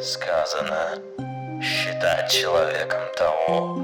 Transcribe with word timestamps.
Сказано 0.00 0.98
считать 1.60 2.30
человеком 2.30 3.02
того, 3.18 3.78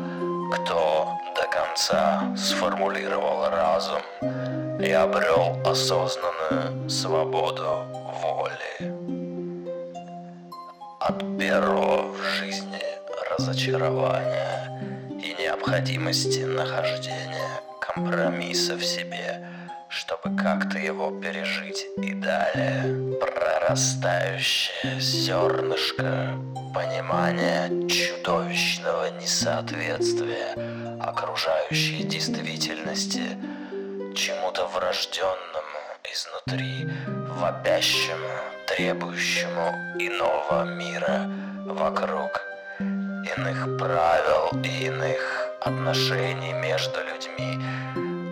кто 0.54 1.06
до 1.37 1.46
конца 1.48 2.35
сформулировал 2.35 3.50
разум 3.50 4.00
и 4.80 4.90
обрел 4.90 5.60
осознанную 5.66 6.88
свободу 6.88 7.84
воли. 8.22 8.90
От 10.98 11.18
первого 11.38 12.10
в 12.10 12.22
жизни 12.22 12.80
разочарования 13.36 14.80
и 15.22 15.34
необходимости 15.38 16.41
нахождения 16.41 17.61
компромисса 17.95 18.77
в 18.77 18.84
себе, 18.84 19.46
чтобы 19.88 20.37
как-то 20.37 20.78
его 20.78 21.10
пережить. 21.20 21.87
И 21.98 22.14
далее 22.14 23.19
прорастающее 23.19 25.00
зернышко 25.00 26.30
понимания 26.74 27.69
чудовищного 27.88 29.10
несоответствия 29.20 30.55
окружающей 31.00 32.05
действительности 32.05 33.36
чему-то 34.14 34.66
врожденному 34.69 35.62
изнутри, 36.12 36.88
вопящему, 37.36 38.30
требующему 38.66 39.70
иного 39.98 40.64
мира 40.64 41.30
вокруг, 41.66 42.41
иных 42.78 43.78
правил 43.78 44.62
и 44.62 44.86
иных 44.86 45.41
отношений 45.64 46.52
между 46.52 46.98
людьми. 47.00 47.58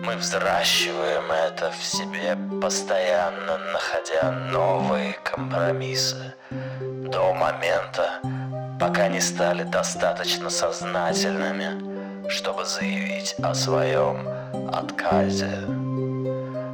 Мы 0.05 0.15
взращиваем 0.15 1.31
это 1.31 1.71
в 1.71 1.83
себе, 1.83 2.37
постоянно 2.61 3.57
находя 3.73 4.31
новые 4.51 5.13
компромиссы 5.23 6.33
до 6.79 7.33
момента, 7.33 8.19
пока 8.79 9.07
не 9.07 9.21
стали 9.21 9.63
достаточно 9.63 10.49
сознательными, 10.49 12.29
чтобы 12.29 12.65
заявить 12.65 13.35
о 13.43 13.53
своем 13.53 14.27
отказе, 14.73 15.65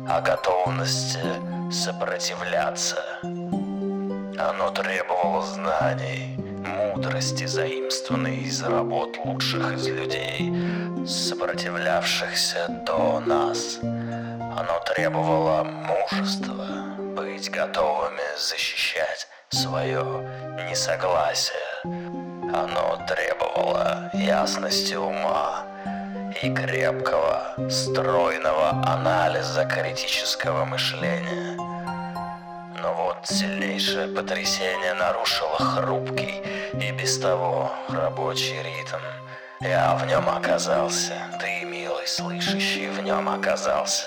о 0.10 0.22
готовности 0.22 1.20
сопротивляться. 1.72 3.04
Оно 4.40 4.72
требовало 4.72 5.42
знаний, 5.46 6.47
мудрости, 6.68 7.46
заимствованной 7.46 8.38
из 8.38 8.62
работ 8.64 9.18
лучших 9.24 9.74
из 9.74 9.88
людей, 9.88 10.54
сопротивлявшихся 11.06 12.84
до 12.86 13.20
нас. 13.20 13.80
Оно 13.82 14.80
требовало 14.86 15.64
мужества, 15.64 16.68
быть 17.16 17.50
готовыми 17.50 18.22
защищать 18.38 19.28
свое 19.50 20.04
несогласие. 20.70 21.58
Оно 21.84 23.00
требовало 23.08 24.10
ясности 24.14 24.96
ума 24.96 25.64
и 26.42 26.54
крепкого, 26.54 27.70
стройного 27.70 28.70
анализа 28.86 29.66
критического 29.66 30.66
мышления. 30.66 31.77
Но 32.82 32.94
вот 32.94 33.18
сильнейшее 33.28 34.08
потрясение 34.08 34.94
нарушило 34.94 35.58
хрупкий 35.58 36.42
и 36.74 36.92
без 36.92 37.18
того 37.20 37.72
рабочий 37.90 38.58
ритм. 38.62 39.02
Я 39.60 39.96
в 39.96 40.06
нем 40.06 40.30
оказался, 40.30 41.14
ты, 41.40 41.66
милый 41.66 42.08
слышащий, 42.08 42.88
в 42.90 43.02
нем 43.02 43.28
оказался. 43.28 44.06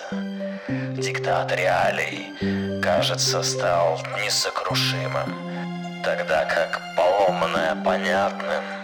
Диктат 0.69 1.51
реалий, 1.53 2.81
кажется, 2.81 3.43
стал 3.43 4.01
несокрушимым, 4.23 5.35
тогда 6.05 6.45
как 6.45 6.81
поломанное 6.97 7.75
понятным 7.85 8.80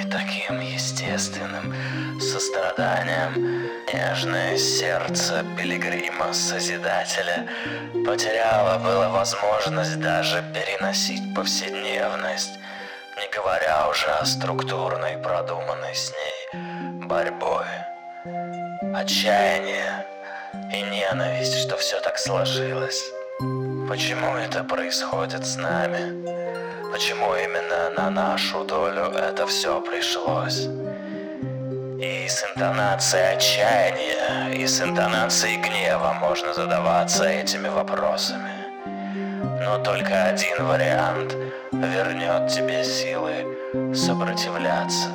и 0.00 0.04
таким 0.10 0.60
естественным 0.60 1.74
состраданием 2.20 3.64
нежное 3.92 4.56
сердце 4.56 5.44
пилигрима-созидателя 5.56 7.46
потеряло 8.06 8.78
было 8.78 9.08
возможность 9.08 10.00
даже 10.00 10.44
переносить 10.52 11.34
повседневность, 11.34 12.58
не 13.16 13.28
говоря 13.34 13.88
уже 13.88 14.06
о 14.06 14.24
структурной, 14.24 15.18
продуманной 15.18 15.94
с 15.94 16.10
ней 16.10 16.60
борьбой. 17.06 17.66
Отчаяние 18.94 20.06
и 20.72 20.82
ненависть, 20.82 21.58
что 21.58 21.76
все 21.76 22.00
так 22.00 22.18
сложилось. 22.18 23.02
Почему 23.88 24.36
это 24.36 24.64
происходит 24.64 25.44
с 25.44 25.56
нами? 25.56 26.63
Почему 26.94 27.34
именно 27.34 27.90
на 27.90 28.08
нашу 28.08 28.62
долю 28.62 29.06
это 29.06 29.48
все 29.48 29.80
пришлось? 29.80 30.68
И 32.00 32.28
с 32.28 32.44
интонацией 32.44 33.34
отчаяния, 33.34 34.54
и 34.54 34.64
с 34.64 34.80
интонацией 34.80 35.56
гнева 35.56 36.12
можно 36.20 36.54
задаваться 36.54 37.24
этими 37.24 37.66
вопросами. 37.66 38.52
Но 39.64 39.78
только 39.82 40.26
один 40.26 40.64
вариант 40.64 41.34
вернет 41.72 42.48
тебе 42.52 42.84
силы 42.84 43.44
сопротивляться. 43.92 45.08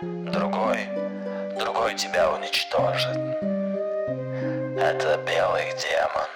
Другой, 0.00 0.88
другой 1.58 1.96
тебя 1.96 2.30
уничтожит. 2.30 3.16
Это 4.78 5.20
белый 5.26 5.72
демон. 5.72 6.30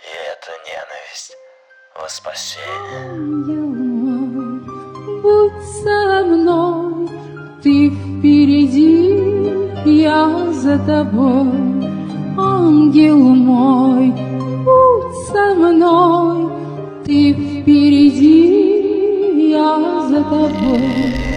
И 0.00 0.10
это 0.30 0.52
ненависть 0.66 1.36
во 2.00 2.08
спасение. 2.08 3.60
Мой, 3.60 4.60
будь 5.22 5.62
со 5.82 6.24
мной, 6.24 7.08
ты 7.62 7.90
впереди, 7.90 9.18
я 9.84 10.52
за 10.52 10.78
тобой. 10.78 11.52
Ангел 12.38 13.18
мой, 13.18 14.12
будь 14.64 15.14
со 15.28 15.54
мной, 15.54 16.50
ты 17.04 17.34
впереди, 17.34 18.32
я 19.50 20.06
за 20.08 20.22
тобой. 20.24 21.31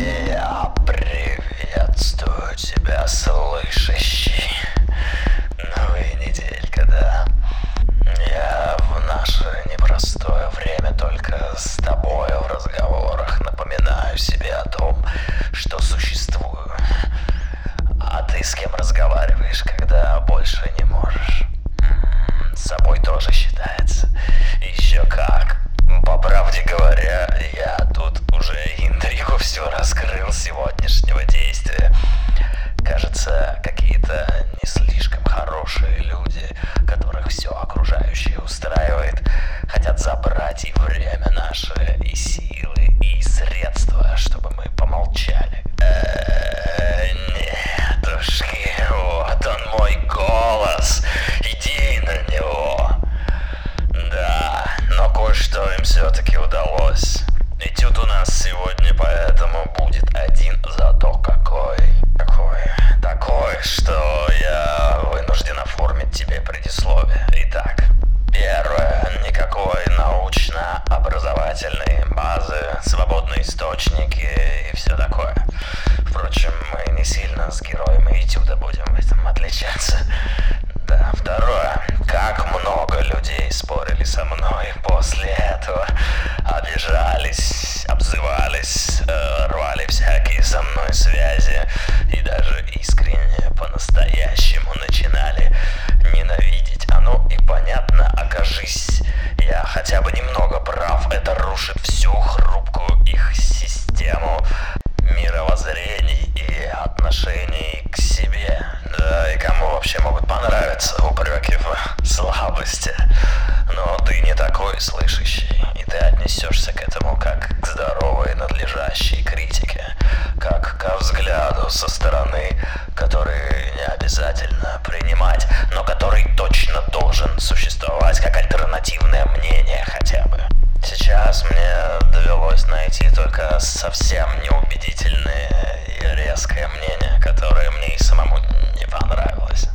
Сейчас 131.35 131.51
мне 131.51 132.11
довелось 132.13 132.65
найти 132.67 133.09
только 133.09 133.59
совсем 133.59 134.25
неубедительное 134.41 135.49
и 135.85 136.15
резкое 136.15 136.65
мнение, 136.69 137.19
которое 137.21 137.69
мне 137.71 137.93
и 137.95 138.01
самому 138.01 138.37
не 138.79 138.85
понравилось. 138.87 139.67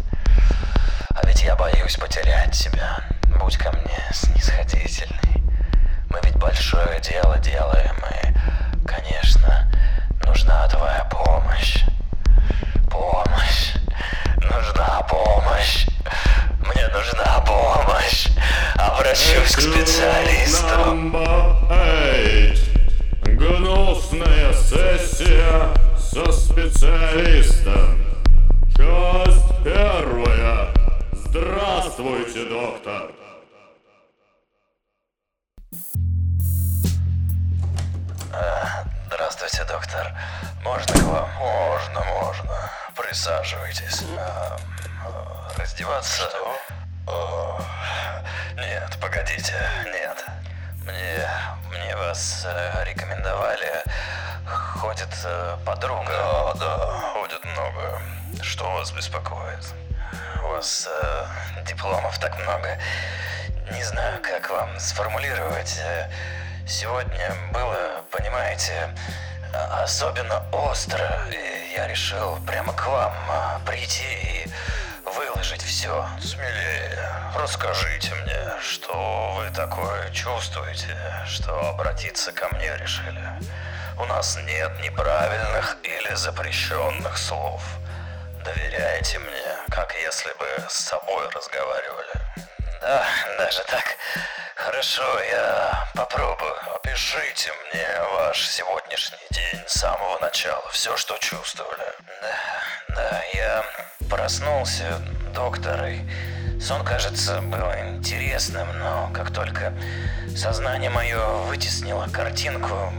А 1.15 1.27
ведь 1.27 1.43
я 1.43 1.57
боюсь 1.57 1.97
потерять 1.97 2.53
тебя. 2.53 3.01
Будь 3.39 3.59
ко 3.59 3.73
мне 3.73 3.99
снисходительный. 4.11 5.43
Мы 6.09 6.21
ведь 6.23 6.37
большое 6.37 6.99
дело 7.01 7.37
делаем, 7.39 7.97
и, 8.23 8.89
конечно, 8.89 9.71
нужна 10.25 10.67
твоя 10.69 11.05
помощь. 11.11 11.85
Помощь. 12.89 13.75
Нужна 14.39 15.03
помощь. 15.03 15.90
Нужна 16.93 17.41
помощь. 17.47 18.29
Обращусь 18.77 19.55
к 19.55 19.61
специалисту. 19.61 20.67
Гнусная 23.23 24.53
сессия 24.55 25.69
со 25.97 26.33
специалистом. 26.33 28.05
Часть 28.77 29.65
первая. 29.65 30.69
Здравствуйте, 31.13 32.45
доктор. 32.47 33.13
Здравствуйте, 39.07 39.65
доктор. 39.65 40.13
Можно 40.65 40.93
к 40.95 41.03
вам? 41.05 41.29
Можно, 41.39 42.05
можно. 42.21 42.71
Присаживайтесь. 43.01 44.03
А, 44.19 44.57
а, 45.05 45.59
раздеваться? 45.59 46.23
Что? 47.07 47.61
нет, 48.57 48.97
погодите, 49.01 49.55
нет. 49.87 50.25
Мне, 50.85 51.29
мне 51.71 51.97
вас 51.97 52.45
э, 52.47 52.85
рекомендовали. 52.85 53.83
Ходит 54.47 55.09
э, 55.25 55.57
подруга. 55.65 56.07
Да, 56.09 56.55
да, 56.55 57.01
ходит 57.15 57.45
много. 57.45 58.03
Что 58.43 58.71
вас 58.73 58.93
беспокоит? 58.93 59.73
У 60.45 60.49
вас 60.49 60.87
э, 60.91 61.63
дипломов 61.67 62.19
так 62.19 62.39
много. 62.41 62.79
Не 63.73 63.83
знаю, 63.83 64.21
как 64.23 64.51
вам 64.51 64.79
сформулировать. 64.79 65.79
Э, 65.83 66.11
Сегодня 66.67 67.35
было, 67.53 68.05
понимаете, 68.13 68.95
особенно 69.83 70.45
остро. 70.53 71.27
И 71.33 71.50
я 71.75 71.87
решил 71.87 72.39
прямо 72.47 72.73
к 72.73 72.87
вам 72.87 73.13
а, 73.29 73.61
прийти 73.65 74.03
и 74.05 74.47
выложить 75.05 75.63
все. 75.63 76.07
Смелее, 76.21 76.99
расскажите 77.37 78.15
мне, 78.15 78.53
что 78.61 79.35
вы 79.37 79.51
такое 79.55 80.11
чувствуете, 80.11 80.97
что 81.27 81.71
обратиться 81.71 82.33
ко 82.33 82.49
мне 82.55 82.77
решили. 82.77 83.23
У 83.99 84.05
нас 84.07 84.37
нет 84.47 84.73
неправильных 84.81 85.77
или 85.83 86.15
запрещенных 86.15 87.17
слов. 87.17 87.63
Доверяете 88.45 89.19
мне, 89.19 89.57
как 89.71 89.95
если 89.95 90.31
бы 90.39 90.69
с 90.69 90.75
собой 90.75 91.29
разговаривали. 91.31 92.21
Да, 92.81 93.05
даже 93.39 93.63
так. 93.65 93.97
Хорошо, 94.65 95.03
я 95.33 95.89
попробую. 95.95 96.53
Опишите 96.75 97.51
мне 97.73 97.87
ваш 98.13 98.47
сегодняшний 98.47 99.27
день 99.31 99.65
с 99.67 99.81
самого 99.81 100.19
начала. 100.19 100.69
Все, 100.71 100.95
что 100.99 101.17
чувствовали. 101.17 101.83
Да, 102.21 102.95
да, 102.95 103.23
я 103.33 103.65
проснулся, 104.11 105.01
доктор, 105.35 105.87
и 105.87 106.61
сон, 106.61 106.85
кажется, 106.85 107.41
был 107.41 107.73
интересным, 107.97 108.69
но 108.79 109.11
как 109.15 109.33
только 109.33 109.73
сознание 110.37 110.91
мое 110.91 111.27
вытеснило 111.49 112.07
картинку, 112.13 112.93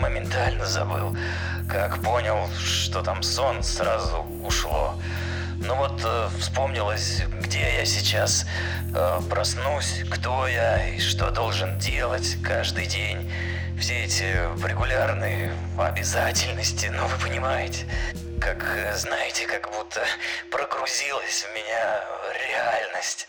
моментально 0.00 0.66
забыл. 0.66 1.16
Как 1.70 2.02
понял, 2.02 2.48
что 2.58 3.02
там 3.02 3.22
сон, 3.22 3.62
сразу 3.62 4.26
ушло. 4.42 5.00
Ну 5.60 5.74
вот 5.74 6.00
э, 6.04 6.28
вспомнилось, 6.38 7.22
где 7.42 7.78
я 7.78 7.84
сейчас 7.84 8.46
э, 8.94 9.20
проснусь, 9.28 10.04
кто 10.08 10.46
я 10.46 10.88
и 10.88 11.00
что 11.00 11.30
должен 11.32 11.78
делать 11.78 12.36
каждый 12.44 12.86
день. 12.86 13.30
Все 13.80 14.04
эти 14.04 14.22
регулярные 14.64 15.52
обязательности, 15.76 16.86
ну 16.86 17.06
вы 17.06 17.18
понимаете, 17.18 17.86
как, 18.40 18.62
э, 18.76 18.94
знаете, 18.96 19.46
как 19.46 19.68
будто 19.72 20.00
прогрузилась 20.52 21.42
в 21.42 21.54
меня 21.54 22.04
реальность. 22.50 23.26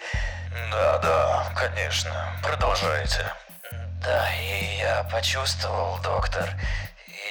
Да, 0.71 0.99
да, 0.99 1.53
конечно, 1.55 2.11
продолжайте. 2.43 3.25
Да, 4.03 4.29
и 4.35 4.77
я 4.77 5.03
почувствовал, 5.11 5.99
доктор, 6.03 6.47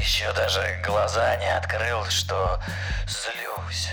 еще 0.00 0.32
даже 0.32 0.82
глаза 0.84 1.36
не 1.36 1.54
открыл, 1.54 2.04
что 2.06 2.60
злюсь 3.06 3.90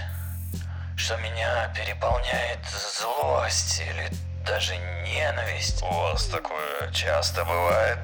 что 1.05 1.17
меня 1.17 1.71
переполняет 1.75 2.57
злость 2.65 3.79
или 3.79 4.09
даже 4.43 4.75
ненависть. 5.03 5.83
У 5.83 5.85
вас 5.85 6.25
такое 6.25 6.91
часто 6.91 7.45
бывает? 7.45 7.99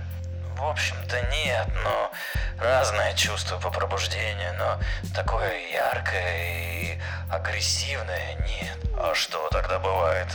В 0.56 0.63
общем-то 0.63 1.19
нет, 1.31 1.68
но 1.83 2.12
разное 2.59 3.15
чувство 3.15 3.57
по 3.57 3.71
пробуждению, 3.71 4.53
но 4.59 4.80
такое 5.15 5.51
яркое 5.71 6.38
и 6.44 7.00
агрессивное 7.31 8.36
нет. 8.36 8.77
А 8.96 9.15
что 9.15 9.50
тогда 9.50 9.79
бывает? 9.79 10.27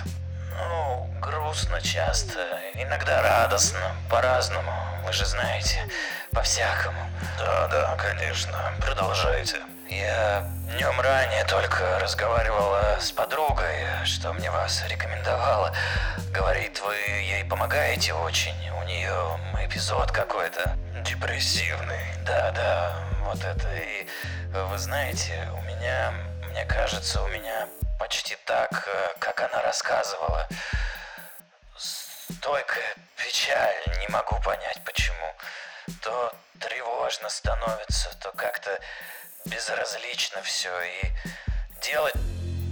Ну, 0.59 1.09
грустно 1.21 1.81
часто, 1.81 2.41
иногда 2.75 3.23
радостно, 3.23 3.95
по-разному, 4.11 4.73
вы 5.05 5.13
же 5.13 5.25
знаете, 5.25 5.89
по-всякому. 6.33 6.99
Да, 7.39 7.69
да, 7.69 7.95
конечно, 7.95 8.59
продолжайте. 8.81 9.59
Я 9.89 10.45
днем 10.75 11.01
ранее 11.01 11.45
только 11.45 11.99
разговаривала 12.01 12.99
с 13.01 13.13
подругой, 13.13 13.87
что 14.05 14.33
мне 14.33 14.51
вас 14.51 14.83
рекомендовала. 14.89 15.73
Говорит, 16.33 16.81
вы 16.81 16.95
ей 16.95 17.45
помогаете 17.45 18.13
очень. 18.13 18.57
У 18.81 18.83
нее 18.83 19.39
эпизод 19.65 20.11
какой-то 20.11 20.77
депрессивный. 21.05 22.05
Да, 22.25 22.51
да, 22.51 22.97
вот 23.25 23.43
это. 23.45 23.69
И 23.75 24.09
вы 24.53 24.77
знаете, 24.77 25.49
у 25.57 25.63
меня, 25.63 26.13
мне 26.51 26.65
кажется, 26.65 27.23
у 27.23 27.29
меня 27.29 27.69
почти 28.01 28.37
так, 28.45 28.89
э, 28.89 29.19
как 29.21 29.41
она 29.41 29.63
рассказывала. 29.63 30.49
Стойкая 31.77 32.97
печаль, 33.17 33.99
не 34.01 34.09
могу 34.09 34.37
понять 34.41 34.81
почему. 34.85 35.33
То 36.03 36.35
тревожно 36.59 37.29
становится, 37.29 38.17
то 38.19 38.33
как-то 38.33 38.81
безразлично 39.47 40.43
все 40.43 40.71
и 40.83 41.07
делать 41.83 42.15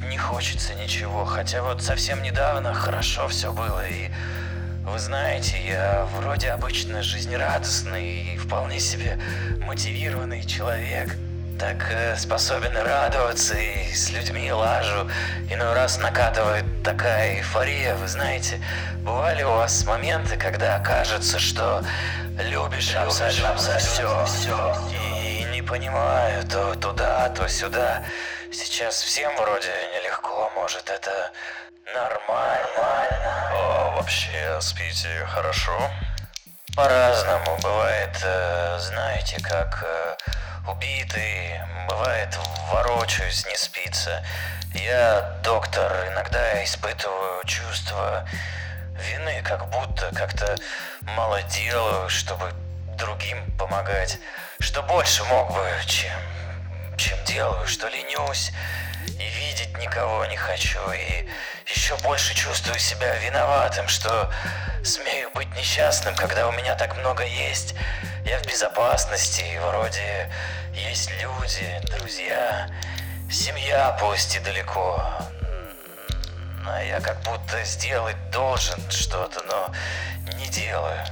не 0.08 0.18
хочется 0.18 0.74
ничего. 0.74 1.24
Хотя 1.24 1.62
вот 1.62 1.82
совсем 1.82 2.22
недавно 2.22 2.74
хорошо 2.74 3.28
все 3.28 3.52
было 3.52 3.86
и 3.86 4.10
вы 4.84 4.98
знаете, 4.98 5.56
я 5.66 6.06
вроде 6.16 6.50
обычно 6.50 7.02
жизнерадостный 7.02 8.34
и 8.34 8.36
вполне 8.36 8.78
себе 8.78 9.18
мотивированный 9.60 10.44
человек. 10.44 11.16
Так 11.58 11.90
э, 11.90 12.16
способен 12.16 12.76
радоваться 12.76 13.56
и 13.56 13.94
с 13.94 14.10
людьми 14.10 14.52
лажу. 14.52 15.08
Иной 15.50 15.72
раз 15.72 15.98
накатывает 15.98 16.64
такая 16.82 17.38
эйфория, 17.38 17.94
вы 17.94 18.08
знаете. 18.08 18.60
Бывали 18.98 19.42
у 19.42 19.50
вас 19.50 19.86
моменты, 19.86 20.36
когда 20.36 20.78
кажется, 20.80 21.38
что 21.38 21.82
любишь 22.38 22.94
абсолютно, 22.94 23.50
абсолютно 23.50 23.78
все, 23.78 24.26
все. 24.26 24.76
Не 24.90 25.13
понимаю, 25.64 26.44
то 26.46 26.74
туда, 26.74 27.28
то 27.30 27.48
сюда. 27.48 28.02
Сейчас 28.52 29.02
всем 29.02 29.34
вроде 29.36 29.72
нелегко, 29.92 30.50
может 30.54 30.88
это 30.88 31.32
нормально. 31.92 33.50
О, 33.52 33.94
вообще 33.96 34.58
спите 34.60 35.08
хорошо? 35.26 35.90
По-разному 36.76 37.56
бывает, 37.62 38.16
э, 38.22 38.78
знаете, 38.80 39.36
как 39.42 39.84
э, 39.86 40.16
убитый, 40.70 41.60
бывает 41.88 42.36
ворочаюсь, 42.72 43.46
не 43.46 43.56
спится. 43.56 44.24
Я, 44.74 45.38
доктор, 45.42 45.90
иногда 46.12 46.64
испытываю 46.64 47.44
чувство 47.44 48.26
вины, 48.98 49.40
как 49.44 49.68
будто 49.70 50.10
как-то 50.14 50.56
мало 51.02 51.42
делаю, 51.42 52.08
чтобы 52.08 52.52
другим 53.04 53.38
помогать. 53.58 54.18
Что 54.60 54.82
больше 54.82 55.24
мог 55.24 55.52
бы, 55.52 55.70
чем 55.86 56.12
чем 56.96 57.18
делаю, 57.24 57.66
что 57.66 57.88
ленюсь 57.88 58.52
и 59.06 59.26
видеть 59.28 59.76
никого 59.78 60.24
не 60.26 60.36
хочу, 60.36 60.78
и 60.92 61.28
еще 61.66 61.96
больше 61.98 62.34
чувствую 62.34 62.78
себя 62.78 63.14
виноватым, 63.16 63.88
что 63.88 64.32
смею 64.82 65.28
быть 65.34 65.54
несчастным, 65.56 66.14
когда 66.14 66.48
у 66.48 66.52
меня 66.52 66.74
так 66.76 66.96
много 66.96 67.24
есть. 67.24 67.74
Я 68.24 68.38
в 68.38 68.46
безопасности, 68.46 69.42
и 69.42 69.58
вроде 69.58 70.30
есть 70.72 71.10
люди, 71.20 71.80
друзья, 71.98 72.70
семья 73.30 73.96
пусть 74.00 74.36
и 74.36 74.40
далеко, 74.40 75.02
а 76.66 76.82
я 76.82 77.00
как 77.00 77.20
будто 77.22 77.62
сделать 77.64 78.16
должен 78.30 78.80
что-то, 78.90 79.42
но 79.42 79.72
не 80.38 80.46
делаю. 80.46 81.04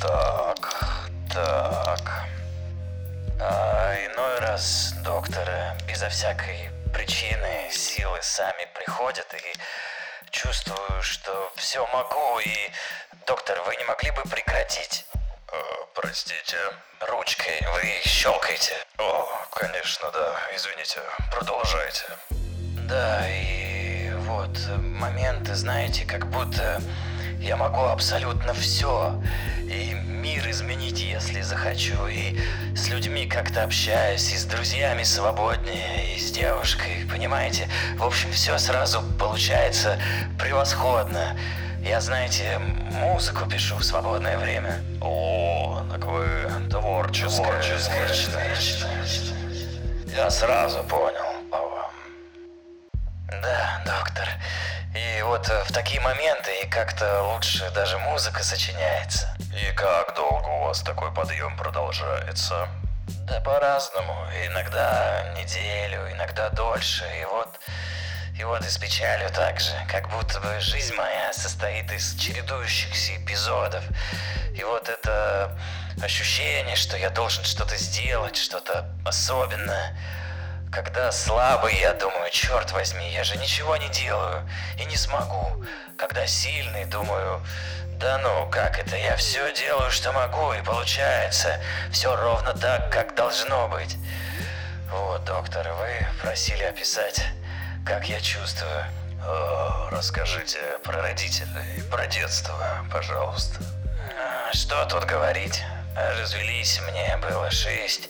Так, 0.00 0.74
так. 1.30 2.24
А 3.38 3.94
иной 4.06 4.38
раз 4.40 4.94
доктора 5.04 5.76
безо 5.86 6.08
всякой 6.08 6.70
причины 6.94 7.68
силы 7.70 8.18
сами 8.22 8.66
приходят 8.74 9.26
и 9.34 9.52
чувствую, 10.30 11.02
что 11.02 11.52
все 11.56 11.86
могу 11.88 12.38
и... 12.40 12.70
Доктор, 13.26 13.60
вы 13.66 13.76
не 13.76 13.84
могли 13.84 14.10
бы 14.12 14.22
прекратить? 14.22 15.04
Э, 15.52 15.60
простите. 15.94 16.56
Ручкой 17.00 17.60
вы 17.74 18.00
щелкаете. 18.02 18.74
О, 18.96 19.28
конечно, 19.52 20.10
да. 20.12 20.34
Извините. 20.56 21.00
Продолжайте. 21.30 22.04
Да, 22.88 23.28
и 23.28 24.10
вот 24.20 24.56
моменты, 24.78 25.54
знаете, 25.54 26.06
как 26.06 26.26
будто 26.30 26.80
я 27.40 27.56
могу 27.56 27.82
абсолютно 27.84 28.52
все. 28.54 29.20
И 29.60 29.94
мир 30.06 30.48
изменить, 30.50 31.00
если 31.00 31.40
захочу. 31.40 32.06
И 32.06 32.38
с 32.76 32.88
людьми 32.88 33.26
как-то 33.26 33.64
общаюсь, 33.64 34.32
и 34.32 34.36
с 34.36 34.44
друзьями 34.44 35.02
свободнее, 35.02 36.14
и 36.14 36.20
с 36.20 36.30
девушкой, 36.30 37.06
понимаете? 37.10 37.68
В 37.96 38.04
общем, 38.04 38.30
все 38.32 38.58
сразу 38.58 39.02
получается 39.18 39.98
превосходно. 40.38 41.36
Я, 41.82 42.00
знаете, 42.00 42.58
музыку 42.58 43.48
пишу 43.48 43.76
в 43.76 43.84
свободное 43.84 44.36
время. 44.36 44.80
О, 45.00 45.82
так 45.90 46.04
вы 46.04 46.24
творческая. 46.68 47.44
Творческая. 47.44 48.56
Я 50.14 50.28
сразу 50.30 50.82
понял 50.84 51.40
по 51.50 51.56
вам. 51.56 51.90
Да, 53.42 53.82
доктор. 53.86 54.28
И 54.94 55.22
вот 55.22 55.48
э, 55.48 55.64
в 55.64 55.72
такие 55.72 56.00
моменты 56.00 56.50
и 56.64 56.66
как-то 56.66 57.22
лучше 57.22 57.70
даже 57.70 57.96
музыка 57.98 58.42
сочиняется. 58.42 59.36
И 59.54 59.72
как 59.74 60.16
долго 60.16 60.48
у 60.48 60.64
вас 60.64 60.82
такой 60.82 61.12
подъем 61.12 61.56
продолжается? 61.56 62.68
Да 63.28 63.40
по-разному. 63.40 64.26
Иногда 64.46 65.32
неделю, 65.38 66.10
иногда 66.10 66.50
дольше. 66.50 67.04
И 67.20 67.24
вот, 67.24 67.60
и 68.36 68.42
вот 68.42 68.64
и 68.64 68.68
с 68.68 68.78
печалью 68.78 69.30
так 69.30 69.60
же. 69.60 69.72
Как 69.88 70.08
будто 70.10 70.40
бы 70.40 70.58
жизнь 70.60 70.94
моя 70.96 71.32
состоит 71.32 71.92
из 71.92 72.16
чередующихся 72.16 73.16
эпизодов. 73.16 73.84
И 74.56 74.64
вот 74.64 74.88
это 74.88 75.56
ощущение, 76.02 76.74
что 76.74 76.96
я 76.96 77.10
должен 77.10 77.44
что-то 77.44 77.76
сделать, 77.76 78.36
что-то 78.36 78.90
особенное. 79.06 79.96
Когда 80.70 81.10
слабый, 81.10 81.74
я 81.80 81.94
думаю, 81.94 82.30
черт 82.30 82.70
возьми, 82.70 83.10
я 83.12 83.24
же 83.24 83.36
ничего 83.38 83.76
не 83.76 83.88
делаю 83.88 84.48
и 84.78 84.84
не 84.84 84.96
смогу. 84.96 85.64
Когда 85.98 86.24
сильный, 86.28 86.84
думаю, 86.84 87.42
да 87.98 88.18
ну, 88.18 88.48
как 88.50 88.78
это, 88.78 88.96
я 88.96 89.16
все 89.16 89.52
делаю, 89.52 89.90
что 89.90 90.12
могу, 90.12 90.52
и 90.52 90.62
получается, 90.62 91.60
все 91.90 92.14
ровно 92.14 92.54
так, 92.54 92.88
как 92.92 93.16
должно 93.16 93.66
быть. 93.66 93.96
Вот, 94.90 95.24
доктор, 95.24 95.72
вы 95.72 96.06
просили 96.22 96.62
описать, 96.62 97.20
как 97.84 98.08
я 98.08 98.20
чувствую. 98.20 98.84
О, 99.26 99.88
расскажите 99.90 100.58
про 100.84 101.02
родителей, 101.02 101.82
про 101.90 102.06
детство, 102.06 102.86
пожалуйста. 102.92 103.58
А, 104.16 104.52
Что 104.54 104.84
тут 104.86 105.04
говорить? 105.04 105.62
Развелись 105.96 106.80
мне, 106.80 107.16
было 107.18 107.50
шесть. 107.50 108.08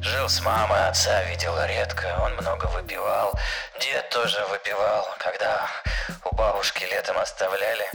Жил 0.00 0.28
с 0.28 0.40
мамой, 0.40 0.88
отца 0.88 1.22
видел 1.24 1.54
редко, 1.64 2.06
он 2.22 2.34
много 2.34 2.66
выпивал. 2.66 3.32
Дед 3.80 4.08
тоже 4.10 4.44
выпивал, 4.50 5.08
когда 5.18 5.68
у 6.24 6.34
бабушки 6.34 6.84
летом 6.84 7.18
оставляли. 7.18 7.86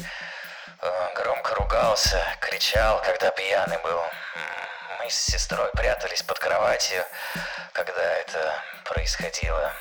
э, 0.82 1.14
Громко 1.16 1.56
ругался, 1.56 2.22
кричал, 2.40 3.02
когда 3.02 3.30
пьяный 3.32 3.78
был. 3.84 4.02
Мы 5.00 5.10
с 5.10 5.16
сестрой 5.16 5.70
прятались 5.74 6.24
под 6.24 6.40
кроватью, 6.40 7.04
когда 7.74 8.02
это 8.16 8.54
происходило. 8.86 9.74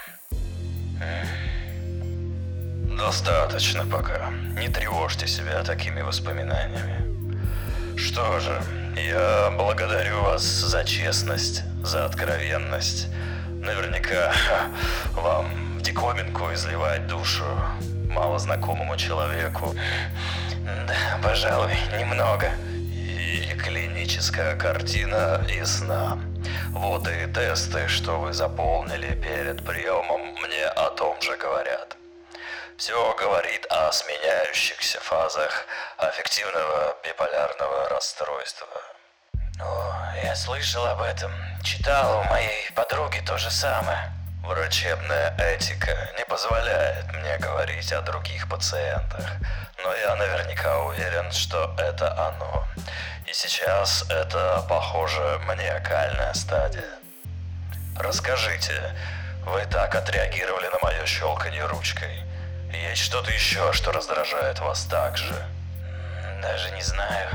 Достаточно 2.98 3.86
пока. 3.86 4.30
Не 4.30 4.68
тревожьте 4.68 5.26
себя 5.28 5.62
такими 5.62 6.00
воспоминаниями. 6.00 7.96
Что 7.98 8.40
же, 8.40 8.62
я 8.96 9.50
благодарю 9.50 10.22
вас 10.22 10.42
за 10.42 10.84
честность, 10.84 11.62
за 11.82 12.04
откровенность. 12.06 13.08
Наверняка 13.60 14.32
вам 15.12 15.78
в 15.78 15.82
диковинку 15.82 16.52
изливать 16.52 17.06
душу 17.06 17.44
малознакомому 18.08 18.96
человеку. 18.96 19.74
Да, 20.86 21.20
пожалуй, 21.22 21.76
немного. 21.98 22.50
И 22.92 23.54
клиническая 23.62 24.56
картина 24.56 25.44
ясна. 25.48 26.18
Вот 26.70 27.06
и 27.08 27.26
тесты, 27.32 27.88
что 27.88 28.20
вы 28.20 28.32
заполнили 28.32 29.14
перед 29.14 29.64
приемом, 29.64 30.20
мне 30.42 30.64
о 30.64 30.90
том 30.90 31.20
же 31.20 31.36
говорят. 31.36 31.96
Все 32.76 33.14
говорит 33.14 33.66
о 33.70 33.90
сменяющихся 33.90 35.00
фазах 35.00 35.66
аффективного 35.96 36.96
биполярного 37.02 37.88
расстройства. 37.88 38.85
О, 39.60 40.12
я 40.22 40.34
слышал 40.34 40.84
об 40.86 41.00
этом. 41.00 41.32
Читал 41.62 42.20
у 42.20 42.24
моей 42.24 42.70
подруги 42.74 43.20
то 43.20 43.38
же 43.38 43.50
самое. 43.50 44.12
Врачебная 44.44 45.34
этика 45.38 45.96
не 46.18 46.24
позволяет 46.26 47.12
мне 47.14 47.38
говорить 47.38 47.92
о 47.92 48.02
других 48.02 48.48
пациентах, 48.48 49.26
но 49.82 49.94
я 49.94 50.14
наверняка 50.16 50.78
уверен, 50.80 51.32
что 51.32 51.74
это 51.78 52.12
оно. 52.28 52.64
И 53.26 53.32
сейчас 53.32 54.04
это, 54.10 54.64
похоже, 54.68 55.40
маниакальная 55.46 56.32
стадия. 56.34 56.98
Расскажите, 57.98 58.94
вы 59.46 59.64
так 59.66 59.94
отреагировали 59.94 60.68
на 60.68 60.78
мое 60.82 61.06
щелканье 61.06 61.64
ручкой. 61.64 62.22
Есть 62.72 63.02
что-то 63.02 63.30
еще, 63.30 63.72
что 63.72 63.90
раздражает 63.90 64.60
вас 64.60 64.84
так 64.84 65.16
же? 65.16 65.34
Даже 66.42 66.70
не 66.72 66.82
знаю. 66.82 67.30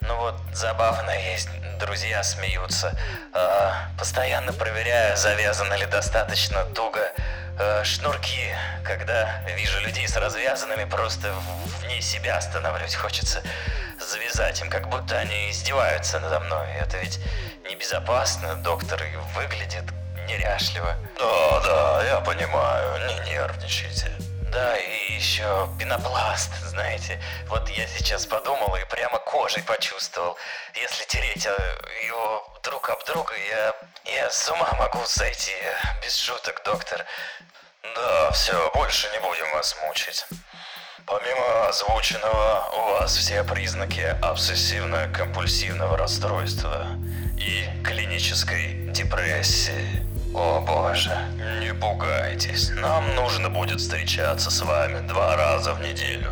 Ну 0.00 0.16
вот, 0.16 0.34
забавно 0.52 1.10
есть, 1.32 1.48
друзья 1.78 2.22
смеются. 2.22 2.96
А, 3.32 3.88
постоянно 3.98 4.52
проверяю, 4.52 5.16
завязаны 5.16 5.74
ли 5.74 5.86
достаточно 5.86 6.64
туго 6.66 7.12
а, 7.58 7.82
шнурки. 7.84 8.54
Когда 8.84 9.42
вижу 9.56 9.80
людей 9.80 10.06
с 10.06 10.16
развязанными, 10.16 10.84
просто 10.84 11.32
вне 11.80 12.00
себя 12.00 12.40
становлюсь. 12.40 12.94
Хочется 12.94 13.42
завязать 14.00 14.60
им, 14.60 14.70
как 14.70 14.88
будто 14.88 15.18
они 15.18 15.50
издеваются 15.50 16.20
надо 16.20 16.40
мной. 16.40 16.68
Это 16.80 16.96
ведь 16.98 17.18
небезопасно, 17.68 18.54
доктор 18.56 19.02
и 19.02 19.16
выглядит 19.36 19.84
неряшливо. 20.28 20.94
Да, 21.18 21.60
да, 21.60 22.04
я 22.04 22.20
понимаю, 22.20 23.08
не 23.08 23.30
нервничайте. 23.30 24.12
Да, 24.52 24.76
и 24.78 25.12
еще 25.12 25.68
пенопласт, 25.78 26.50
знаете. 26.68 27.20
Вот 27.48 27.68
я 27.68 27.86
сейчас 27.86 28.24
подумал 28.24 28.74
и 28.76 28.84
прямо 28.88 29.18
кожей 29.18 29.62
почувствовал. 29.62 30.36
Если 30.74 31.04
тереть 31.04 31.46
э, 31.46 31.78
его 32.06 32.58
друг 32.62 32.88
об 32.88 33.04
друга, 33.04 33.34
я, 33.36 33.74
я 34.04 34.30
с 34.30 34.48
ума 34.50 34.72
могу 34.78 35.04
сойти. 35.04 35.52
Без 36.02 36.16
шуток, 36.16 36.62
доктор. 36.64 37.04
Да, 37.94 38.30
все, 38.30 38.70
больше 38.74 39.08
не 39.10 39.20
будем 39.20 39.50
вас 39.52 39.76
мучить. 39.82 40.24
Помимо 41.04 41.68
озвученного, 41.68 42.70
у 42.72 42.90
вас 42.92 43.16
все 43.16 43.44
признаки 43.44 44.16
обсессивно-компульсивного 44.22 45.96
расстройства 45.96 46.86
и 47.36 47.64
клинической 47.84 48.90
депрессии. 48.92 50.17
О 50.34 50.60
боже, 50.60 51.16
не 51.60 51.72
пугайтесь, 51.72 52.70
нам 52.70 53.14
нужно 53.14 53.48
будет 53.48 53.80
встречаться 53.80 54.50
с 54.50 54.60
вами 54.60 55.06
два 55.06 55.36
раза 55.36 55.72
в 55.72 55.80
неделю. 55.80 56.30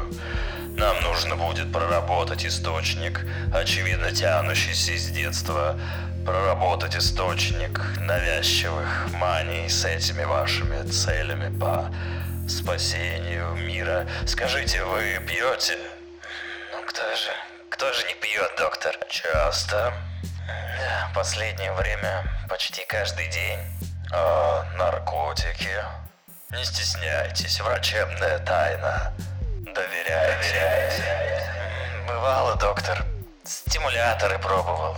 Нам 0.76 1.00
нужно 1.02 1.36
будет 1.36 1.72
проработать 1.72 2.44
источник, 2.44 3.24
очевидно 3.54 4.12
тянущийся 4.12 4.92
из 4.92 5.06
детства, 5.08 5.78
проработать 6.26 6.94
источник 6.96 7.80
навязчивых 8.00 9.08
маний 9.14 9.70
с 9.70 9.84
этими 9.86 10.24
вашими 10.24 10.86
целями 10.90 11.58
по 11.58 11.90
спасению 12.46 13.54
мира. 13.54 14.06
Скажите, 14.26 14.84
вы 14.84 15.18
пьете? 15.26 15.78
Ну 16.72 16.82
кто 16.86 17.02
же, 17.16 17.30
кто 17.70 17.92
же 17.92 18.06
не 18.06 18.14
пьет, 18.14 18.50
доктор? 18.58 18.94
Часто. 19.08 19.94
Да, 20.46 21.10
последнее 21.14 21.72
время 21.72 22.22
почти 22.48 22.84
каждый 22.86 23.28
день. 23.28 23.75
А 24.12 24.64
наркотики? 24.76 25.82
Не 26.50 26.64
стесняйтесь, 26.64 27.60
врачебная 27.60 28.38
тайна. 28.40 29.12
Доверяйте. 29.74 30.36
Доверяйте. 30.42 31.50
Бывало, 32.06 32.54
доктор. 32.56 33.04
Стимуляторы 33.44 34.38
пробовал. 34.38 34.96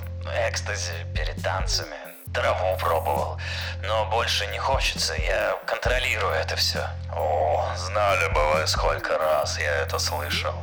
Экстази 0.49 1.07
перед 1.15 1.43
танцами. 1.43 1.97
Траву 2.35 2.77
пробовал. 2.79 3.41
Но 3.83 4.05
больше 4.11 4.47
не 4.49 4.59
хочется. 4.59 5.15
Я 5.15 5.57
контролирую 5.67 6.35
это 6.35 6.57
все. 6.57 6.87
О, 7.15 7.73
знали 7.77 8.29
бы 8.33 8.53
вы, 8.53 8.67
сколько 8.67 9.17
раз 9.17 9.59
я 9.59 9.75
это 9.77 9.99
слышал. 9.99 10.55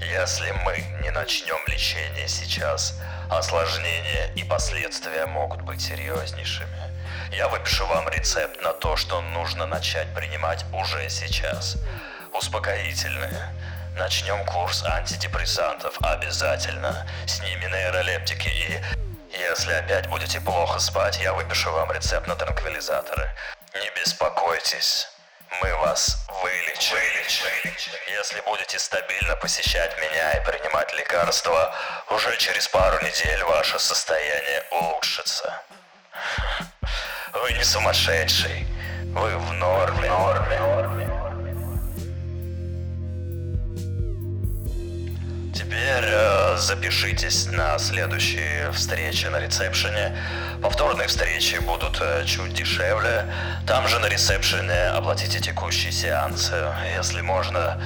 Если 0.00 0.50
мы 0.64 0.84
не 1.02 1.10
начнем 1.10 1.58
лечение 1.66 2.28
сейчас, 2.28 3.00
осложнения 3.30 4.32
и 4.36 4.44
последствия 4.44 5.26
могут 5.26 5.62
быть 5.62 5.80
серьезнейшими. 5.80 6.94
Я 7.32 7.48
выпишу 7.48 7.86
вам 7.86 8.08
рецепт 8.08 8.60
на 8.62 8.72
то, 8.72 8.96
что 8.96 9.20
нужно 9.20 9.66
начать 9.66 10.12
принимать 10.14 10.64
уже 10.72 11.08
сейчас. 11.08 11.76
Успокоительные. 12.32 13.52
Начнем 13.96 14.44
курс 14.44 14.82
антидепрессантов 14.84 15.96
обязательно. 16.00 17.06
С 17.26 17.40
ними 17.40 17.66
нейролептики 17.66 18.48
и... 18.48 18.80
Если 19.50 19.72
опять 19.72 20.08
будете 20.08 20.40
плохо 20.40 20.78
спать, 20.78 21.18
я 21.20 21.32
выпишу 21.32 21.70
вам 21.72 21.90
рецепт 21.90 22.26
на 22.28 22.36
транквилизаторы. 22.36 23.28
Не 23.74 23.90
беспокойтесь. 24.00 25.08
Мы 25.62 25.74
вас 25.76 26.26
вылечим. 26.42 26.96
вылечим. 26.96 27.46
Если 28.08 28.40
будете 28.42 28.78
стабильно 28.78 29.36
посещать 29.36 29.96
меня 29.98 30.32
и 30.32 30.44
принимать 30.44 30.92
лекарства, 30.94 31.74
уже 32.10 32.36
через 32.36 32.68
пару 32.68 33.04
недель 33.04 33.42
ваше 33.44 33.78
состояние 33.78 34.64
улучшится. 34.70 35.60
Вы 37.42 37.52
не 37.54 37.64
сумасшедший. 37.64 38.64
Вы 39.12 39.36
в 39.36 39.52
норме. 39.54 40.08
норме. 40.08 40.60
Теперь 45.52 46.04
э, 46.04 46.56
запишитесь 46.56 47.46
на 47.46 47.76
следующие 47.80 48.70
встречи 48.70 49.26
на 49.26 49.40
ресепшене. 49.40 50.16
Повторные 50.62 51.08
встречи 51.08 51.56
будут 51.56 52.00
э, 52.00 52.24
чуть 52.24 52.54
дешевле. 52.54 53.26
Там 53.66 53.88
же 53.88 53.98
на 53.98 54.06
ресепшене 54.06 54.90
оплатите 54.90 55.40
текущие 55.40 55.90
сеансы, 55.90 56.54
если 56.96 57.20
можно, 57.20 57.82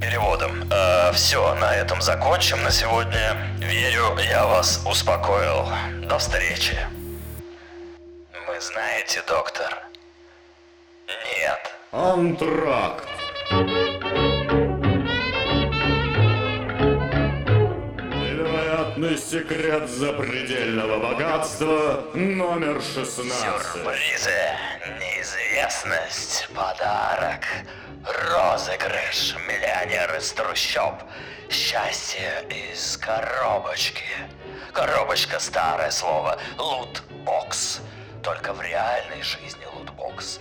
переводом. 0.00 0.68
Э, 0.72 1.12
все, 1.12 1.54
на 1.54 1.76
этом 1.76 2.02
закончим 2.02 2.64
на 2.64 2.72
сегодня. 2.72 3.36
Верю, 3.60 4.18
я 4.18 4.46
вас 4.46 4.82
успокоил. 4.84 5.68
До 6.08 6.18
встречи. 6.18 6.76
Вы 8.58 8.64
знаете, 8.64 9.22
доктор? 9.28 9.72
Нет. 11.06 11.74
Антракт. 11.92 13.08
Невероятный 18.02 19.16
секрет 19.16 19.88
запредельного 19.88 20.98
богатства 20.98 22.04
номер 22.14 22.82
16. 22.82 23.32
Сюрпризы, 23.32 24.32
неизвестность, 24.98 26.48
подарок, 26.52 27.44
розыгрыш, 28.32 29.36
миллионер 29.46 30.16
из 30.16 30.32
трущоб, 30.32 30.94
счастье 31.48 32.44
из 32.50 32.96
коробочки. 32.96 34.02
Коробочка 34.72 35.38
старое 35.38 35.92
слово, 35.92 36.40
лутбокс. 36.58 37.82
Только 38.22 38.52
в 38.52 38.60
реальной 38.60 39.22
жизни 39.22 39.64
лутбокс. 39.72 40.40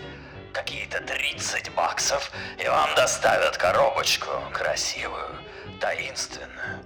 Какие-то 0.54 1.00
30 1.02 1.72
баксов, 1.74 2.32
и 2.58 2.68
вам 2.68 2.96
доставят 2.96 3.58
коробочку 3.58 4.30
красивую, 4.52 5.36
таинственную. 5.80 6.84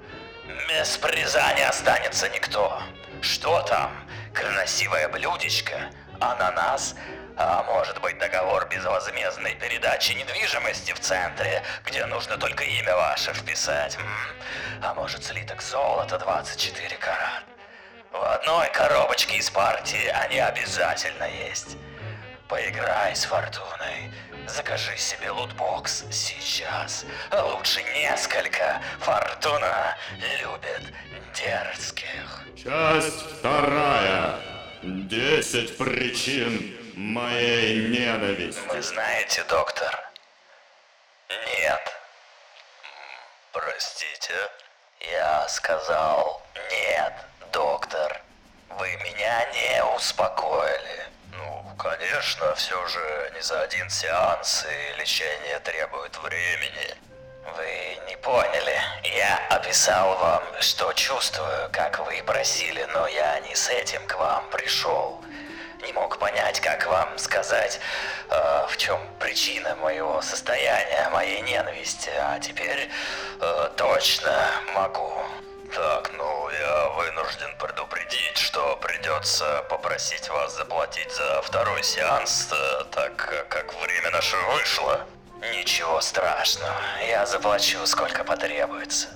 Без 0.67 0.97
приза 0.97 1.53
не 1.55 1.63
останется 1.63 2.27
никто. 2.29 2.81
Что 3.21 3.61
там? 3.61 3.91
Красивое 4.33 5.07
блюдечко? 5.07 5.89
Ананас? 6.19 6.95
А 7.37 7.63
может 7.63 7.99
быть 8.01 8.19
договор 8.19 8.67
безвозмездной 8.67 9.55
передачи 9.55 10.11
недвижимости 10.11 10.91
в 10.91 10.99
центре, 10.99 11.63
где 11.85 12.05
нужно 12.05 12.37
только 12.37 12.63
имя 12.63 12.95
ваше 12.95 13.33
вписать? 13.33 13.95
М? 13.95 14.83
А 14.83 14.93
может 14.93 15.23
слиток 15.23 15.61
золота 15.61 16.19
24 16.19 16.97
карат? 16.97 17.50
В 18.11 18.23
одной 18.23 18.69
коробочке 18.71 19.37
из 19.37 19.49
партии 19.49 20.07
они 20.07 20.39
обязательно 20.39 21.23
есть. 21.23 21.77
Поиграй 22.49 23.15
с 23.15 23.23
фортуной. 23.23 24.11
Закажи 24.47 24.97
себе 24.97 25.31
лутбокс 25.31 26.03
сейчас. 26.11 27.05
А 27.29 27.41
лучше 27.43 27.81
несколько. 27.95 28.81
Фортуна 28.99 29.97
любит 30.41 30.93
дерзких. 31.33 32.43
Часть 32.61 33.37
вторая. 33.37 34.35
Десять 34.83 35.77
причин 35.77 36.77
моей 36.95 37.87
ненависти. 37.87 38.59
Вы 38.67 38.81
знаете, 38.81 39.43
доктор? 39.45 39.97
Нет. 41.29 41.93
Простите. 43.53 44.33
Я 44.99 45.47
сказал 45.47 46.41
нет, 46.69 47.13
доктор. 47.91 48.21
Вы 48.79 48.87
меня 49.03 49.45
не 49.53 49.83
успокоили. 49.95 51.07
Ну, 51.33 51.63
конечно, 51.77 52.53
все 52.55 52.87
же 52.87 53.31
не 53.35 53.41
за 53.41 53.61
один 53.61 53.89
сеанс, 53.89 54.65
и 54.65 54.99
лечение 54.99 55.59
требует 55.59 56.17
времени. 56.17 56.95
Вы 57.55 57.97
не 58.07 58.15
поняли. 58.17 58.79
Я 59.03 59.39
описал 59.49 60.17
вам, 60.17 60.43
что 60.61 60.93
чувствую, 60.93 61.69
как 61.71 61.99
вы 62.05 62.23
просили, 62.23 62.87
но 62.93 63.07
я 63.07 63.39
не 63.41 63.55
с 63.55 63.69
этим 63.69 64.05
к 64.07 64.15
вам 64.17 64.49
пришел. 64.51 65.21
Не 65.81 65.91
мог 65.93 66.17
понять, 66.19 66.61
как 66.61 66.85
вам 66.85 67.17
сказать, 67.17 67.79
э, 68.29 68.67
в 68.69 68.77
чем 68.77 68.99
причина 69.19 69.75
моего 69.75 70.21
состояния, 70.21 71.09
моей 71.11 71.41
ненависти, 71.41 72.11
а 72.15 72.39
теперь 72.39 72.89
э, 73.41 73.69
точно 73.75 74.47
могу. 74.75 75.11
Так, 75.73 76.11
ну 76.13 76.40
вынужден 76.89 77.55
предупредить, 77.57 78.37
что 78.37 78.75
придется 78.77 79.63
попросить 79.69 80.29
вас 80.29 80.55
заплатить 80.55 81.11
за 81.11 81.41
второй 81.41 81.83
сеанс, 81.83 82.49
э, 82.51 82.83
так 82.91 83.15
как 83.49 83.73
время 83.81 84.11
наше 84.11 84.35
вышло. 84.53 85.05
Ничего 85.53 85.99
страшного, 86.01 86.75
я 87.07 87.25
заплачу 87.25 87.85
сколько 87.87 88.23
потребуется. 88.23 89.07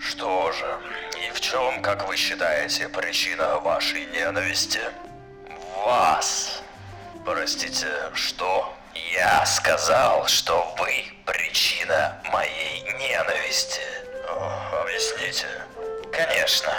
Что 0.00 0.52
же, 0.52 0.78
и 1.26 1.30
в 1.30 1.40
чем, 1.40 1.80
как 1.80 2.06
вы 2.08 2.16
считаете, 2.16 2.88
причина 2.88 3.58
вашей 3.58 4.04
ненависти? 4.06 4.80
Вас. 5.84 6.62
Простите, 7.24 7.88
что? 8.14 8.74
Я 9.12 9.46
сказал, 9.46 10.26
что 10.26 10.74
вы 10.78 11.04
причина 11.24 12.20
моей 12.32 12.82
ненависти. 12.98 13.80
Объясните. 14.80 15.63
Конечно, 16.16 16.72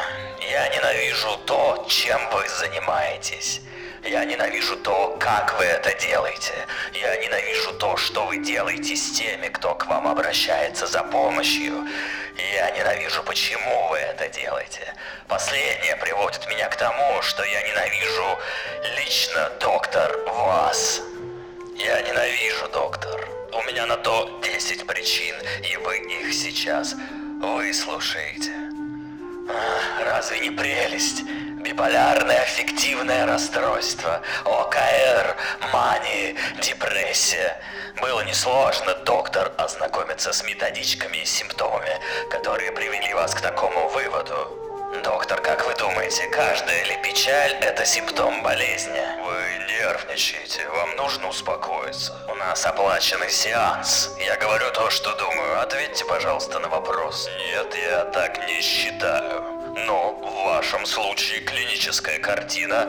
я 0.49 0.69
ненавижу 0.69 1.37
то, 1.45 1.85
чем 1.89 2.17
вы 2.29 2.47
занимаетесь. 2.47 3.59
Я 4.01 4.23
ненавижу 4.23 4.77
то, 4.77 5.17
как 5.19 5.57
вы 5.59 5.65
это 5.65 5.93
делаете. 5.99 6.53
Я 6.93 7.17
ненавижу 7.17 7.73
то, 7.73 7.97
что 7.97 8.27
вы 8.27 8.37
делаете 8.37 8.95
с 8.95 9.11
теми, 9.11 9.49
кто 9.49 9.75
к 9.75 9.87
вам 9.87 10.07
обращается 10.07 10.87
за 10.87 11.03
помощью. 11.03 11.85
Я 12.53 12.71
ненавижу, 12.71 13.23
почему 13.23 13.89
вы 13.89 13.97
это 13.97 14.29
делаете. 14.29 14.93
Последнее 15.27 15.97
приводит 15.97 16.47
меня 16.47 16.69
к 16.69 16.77
тому, 16.77 17.21
что 17.21 17.43
я 17.43 17.61
ненавижу 17.61 18.39
лично, 18.97 19.51
доктор, 19.59 20.17
вас. 20.27 21.01
Я 21.75 22.01
ненавижу, 22.03 22.69
доктор. 22.69 23.27
У 23.51 23.61
меня 23.63 23.85
на 23.85 23.97
то 23.97 24.39
10 24.41 24.87
причин, 24.87 25.35
и 25.69 25.75
вы 25.75 25.97
их 25.97 26.33
сейчас 26.33 26.95
выслушаете. 27.41 28.64
Разве 30.03 30.39
не 30.39 30.51
прелесть? 30.51 31.23
Биполярное 31.63 32.41
аффективное 32.41 33.25
расстройство, 33.25 34.21
ОКР, 34.43 35.35
мания, 35.73 36.35
депрессия. 36.61 37.61
Было 38.01 38.21
несложно, 38.21 38.93
доктор, 39.05 39.51
ознакомиться 39.57 40.31
с 40.31 40.43
методичками 40.43 41.17
и 41.17 41.25
симптомами, 41.25 41.99
которые 42.29 42.71
привели 42.71 43.13
вас 43.13 43.33
к 43.33 43.41
такому 43.41 43.89
выводу. 43.89 44.64
Доктор, 45.03 45.41
как 45.41 45.65
вы 45.65 45.73
думаете, 45.75 46.27
каждая 46.27 46.83
ли 46.85 46.97
печаль– 47.03 47.53
это 47.61 47.85
симптом 47.85 48.41
болезни? 48.41 49.01
Вы 49.23 49.65
нервничаете, 49.67 50.67
вам 50.69 50.95
нужно 50.95 51.29
успокоиться. 51.29 52.13
У 52.29 52.35
нас 52.35 52.65
оплаченный 52.65 53.29
сеанс. 53.29 54.15
Я 54.19 54.37
говорю 54.37 54.71
то, 54.71 54.89
что 54.89 55.15
думаю. 55.15 55.61
Ответьте, 55.61 56.05
пожалуйста, 56.05 56.59
на 56.59 56.69
вопрос. 56.69 57.29
Нет, 57.37 57.75
я 57.75 58.05
так 58.05 58.47
не 58.47 58.61
считаю. 58.61 59.54
Но 59.75 60.13
в 60.21 60.45
вашем 60.45 60.85
случае 60.85 61.41
клиническая 61.41 62.17
картина 62.19 62.87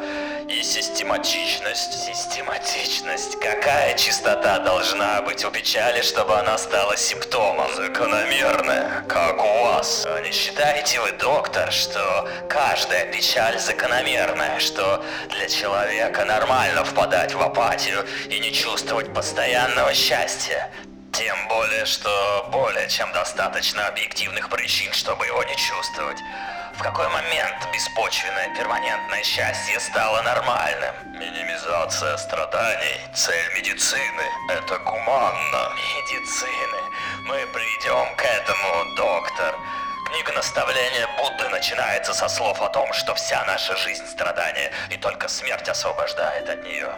и 0.49 0.63
систематичность. 0.63 1.93
Систематичность. 1.93 3.41
Какая 3.41 3.95
чистота 3.99 4.61
должна 4.61 5.21
быть 5.23 5.45
у 5.45 5.51
печали, 5.51 6.01
чтобы 6.03 6.39
она 6.39 6.57
стала 6.57 6.97
симптомом? 6.97 7.75
Закономерная, 7.75 9.05
как 9.09 9.43
у 9.43 9.65
вас. 9.65 10.07
А 10.07 10.21
не 10.21 10.31
считаете 10.31 11.01
вы, 11.01 11.11
доктор, 11.13 11.73
что 11.73 12.29
каждая 12.49 13.11
печаль 13.13 13.59
закономерная, 13.59 14.61
что 14.61 15.05
для 15.31 15.49
человека 15.49 16.25
нормально 16.25 16.85
впадать 16.85 17.35
в 17.35 17.43
апатию 17.43 18.07
и 18.31 18.39
не 18.39 18.53
чувствовать 18.53 19.13
постоянного 19.13 19.93
счастья? 19.93 20.71
Тем 21.13 21.49
более, 21.49 21.85
что 21.87 22.49
более 22.53 22.89
чем 22.89 23.11
достаточно 23.13 23.89
объективных 23.89 24.51
причин, 24.51 24.93
чтобы 24.93 25.27
его 25.27 25.43
не 25.45 25.57
чувствовать. 25.57 26.19
В 26.79 26.83
какой 26.83 27.09
момент 27.09 27.67
беспочвенное 27.73 28.55
перманентное 28.55 29.23
счастье 29.23 29.81
стало 29.81 30.21
нормальным? 30.21 30.95
Минимизация 31.07 32.19
страданий– 32.19 33.01
цель 33.15 33.55
медицины. 33.55 34.25
Это 34.51 34.77
гуманно. 34.81 35.71
Медицины. 35.75 36.79
Мы 37.25 37.47
придем 37.47 38.15
к 38.17 38.23
этому, 38.23 38.95
доктор. 38.95 39.55
Книга 40.11 40.33
наставления 40.33 41.09
Будды 41.17 41.49
начинается 41.49 42.13
со 42.13 42.29
слов 42.29 42.61
о 42.61 42.69
том, 42.69 42.93
что 42.93 43.15
вся 43.15 43.43
наша 43.47 43.75
жизнь 43.79 44.07
страдания, 44.07 44.71
и 44.91 44.99
только 44.99 45.29
смерть 45.29 45.69
освобождает 45.71 46.47
от 46.47 46.63
нее. 46.63 46.91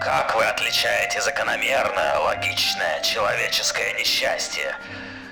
Как 0.00 0.36
вы 0.36 0.44
отличаете 0.44 1.20
закономерное, 1.20 2.16
логичное, 2.18 3.00
человеческое 3.00 3.92
несчастье? 3.94 4.76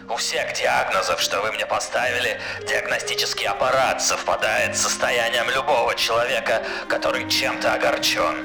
У 0.08 0.16
всех 0.16 0.52
диагнозов, 0.52 1.20
что 1.20 1.40
вы 1.40 1.50
мне 1.52 1.64
поставили, 1.64 2.38
диагностический 2.68 3.46
аппарат 3.46 4.02
совпадает 4.02 4.76
с 4.76 4.82
состоянием 4.82 5.48
любого 5.48 5.94
человека, 5.94 6.62
который 6.88 7.28
чем-то 7.28 7.72
огорчен. 7.72 8.36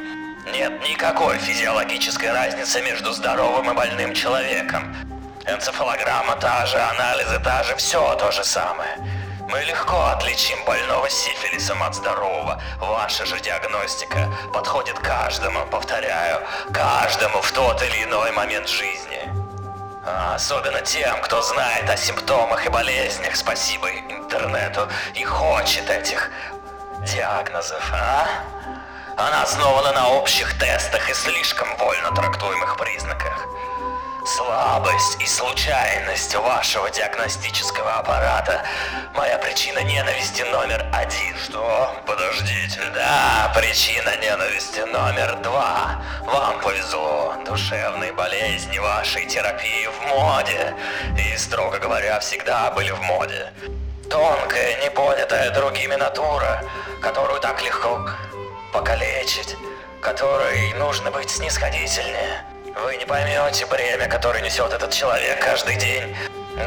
Нет 0.54 0.72
никакой 0.88 1.38
физиологической 1.38 2.32
разницы 2.32 2.82
между 2.82 3.12
здоровым 3.12 3.72
и 3.72 3.74
больным 3.74 4.13
человеком. 4.13 4.95
Энцефалограмма 5.45 6.38
та 6.38 6.65
же, 6.65 6.80
анализы 6.80 7.39
та 7.43 7.63
же, 7.63 7.76
все 7.76 8.15
то 8.15 8.32
же 8.32 8.43
самое. 8.45 8.95
Мы 9.50 9.60
легко 9.63 10.06
отличим 10.06 10.63
больного 10.63 11.10
сифилисом 11.10 11.84
от 11.84 11.93
здорового. 11.93 12.62
Ваша 12.80 13.26
же 13.26 13.38
диагностика 13.41 14.32
подходит 14.54 14.98
каждому, 15.00 15.65
повторяю, 15.65 16.41
каждому 16.74 17.41
в 17.41 17.52
тот 17.52 17.82
или 17.84 18.06
иной 18.06 18.32
момент 18.32 18.69
жизни. 18.69 19.38
А 20.06 20.36
особенно 20.36 20.82
тем, 20.82 21.22
кто 21.22 21.42
знает 21.42 21.90
о 21.90 21.98
симптомах 21.98 22.66
и 22.66 22.70
болезнях, 22.70 23.36
спасибо 23.36 23.90
интернету, 23.90 24.88
и 25.14 25.24
хочет 25.24 25.90
этих 25.90 26.32
диагнозов, 27.02 27.84
а? 27.94 28.28
Она 29.18 29.44
основана 29.44 29.92
на 29.92 30.10
общих 30.10 30.58
тестах 30.58 31.10
и 31.10 31.14
слишком 31.14 31.68
вольно 31.78 32.12
трактуемых 32.14 32.78
признаках. 32.78 33.46
Слабость 34.36 35.18
и 35.20 35.26
случайность 35.26 36.36
вашего 36.36 36.88
диагностического 36.92 37.94
аппарата– 37.96 38.63
моя 39.15 39.39
причина 39.39 39.80
ненависти 39.80 40.44
номер 40.44 40.86
один. 40.94 41.36
Что? 41.36 41.96
Подождите. 42.06 42.80
Да, 42.94 43.52
причина 43.56 44.15
ненависти 44.18 44.82
номер 44.82 45.36
два. 45.42 46.00
Вам 46.26 46.60
повезло. 46.62 47.34
Душевные 47.44 48.13
болезни 48.13 48.78
вашей 48.78 49.26
терапии 49.26 49.88
в 49.88 50.08
моде. 50.10 50.76
И, 51.18 51.36
строго 51.36 51.80
говоря, 51.80 52.20
всегда 52.20 52.70
были 52.70 52.92
в 52.92 53.02
моде. 53.02 53.52
Тонкая, 54.12 54.80
непонятая 54.84 55.50
другими 55.56 55.96
натура, 55.96 56.63
которую 57.02 57.39
так 57.39 57.63
легко 57.63 58.08
покалечить, 58.74 59.56
которой 60.02 60.72
нужно 60.74 61.10
быть 61.10 61.32
снисходительнее. 61.32 62.46
Вы 62.76 62.98
не 62.98 63.06
поймете 63.06 63.66
бремя, 63.66 64.08
которое 64.08 64.42
несет 64.42 64.72
этот 64.72 64.92
человек 64.92 65.44
каждый 65.44 65.76
день. 65.76 66.16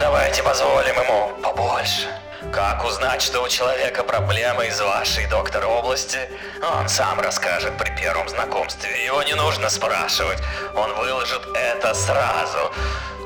Давайте 0.00 0.42
позволим 0.42 0.96
ему 0.96 1.30
побольше. 1.42 2.08
Как 2.52 2.84
узнать, 2.84 3.22
что 3.22 3.42
у 3.42 3.48
человека 3.48 4.02
проблемы 4.02 4.66
из 4.66 4.80
вашей, 4.80 5.26
доктор, 5.26 5.64
области? 5.64 6.18
Он 6.60 6.88
сам 6.88 7.20
расскажет 7.20 7.78
при 7.78 7.90
первом 7.90 8.28
знакомстве. 8.28 9.04
Его 9.04 9.22
не 9.22 9.34
нужно 9.34 9.70
спрашивать. 9.70 10.38
Он 10.74 10.92
выложит 10.94 11.46
это 11.54 11.94
сразу. 11.94 12.72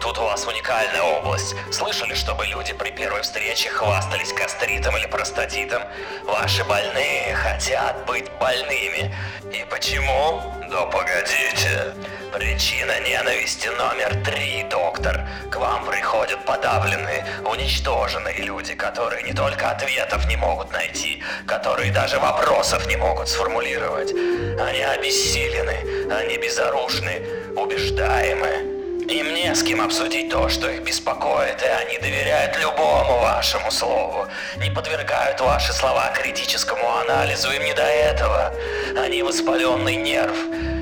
Тут 0.01 0.19
у 0.19 0.23
вас 0.23 0.47
уникальная 0.47 1.03
область. 1.03 1.55
Слышали, 1.73 2.15
чтобы 2.15 2.47
люди 2.47 2.73
при 2.73 2.91
первой 2.91 3.23
встрече 3.23 3.71
хвастались 3.71 4.33
гастритом 4.33 4.97
или 4.97 5.07
простатитом? 5.07 5.83
Ваши 6.25 6.65
больные 6.65 7.35
хотят 7.35 8.05
быть 8.07 8.31
больными. 8.39 9.15
И 9.53 9.65
почему? 9.71 10.43
Да 10.71 10.87
погодите. 10.87 11.95
Причина 12.33 13.01
ненависти 13.01 13.69
номер 13.69 14.15
три, 14.25 14.65
доктор. 14.71 15.27
К 15.51 15.57
вам 15.57 15.87
приходят 15.87 16.45
подавленные, 16.45 17.25
уничтоженные 17.45 18.43
люди, 18.43 18.75
которые 18.75 19.23
не 19.23 19.33
только 19.33 19.71
ответов 19.71 20.27
не 20.27 20.37
могут 20.37 20.73
найти, 20.73 21.23
которые 21.47 21.93
даже 21.93 22.19
вопросов 22.19 22.87
не 22.87 22.97
могут 22.97 23.29
сформулировать. 23.29 24.13
Они 24.13 24.83
обессилены, 24.83 26.13
они 26.13 26.37
безоружны, 26.37 27.23
убеждаемы. 27.57 28.76
Им 29.09 29.35
не 29.35 29.55
с 29.55 29.63
кем 29.63 29.81
обсудить 29.81 30.31
то, 30.31 30.49
что 30.49 30.69
их 30.69 30.83
беспокоит, 30.83 31.63
и 31.63 31.67
они 31.67 31.99
доверяют 31.99 32.59
любому 32.59 33.21
вашему 33.21 33.71
слову. 33.71 34.27
Не 34.57 34.71
подвергают 34.71 35.41
ваши 35.41 35.73
слова 35.73 36.13
критическому 36.13 36.83
анализу, 37.03 37.51
им 37.53 37.65
не 37.65 37.73
до 37.73 37.85
этого. 37.85 38.53
Они 38.97 39.23
воспаленный 39.23 39.95
нерв. 39.95 40.37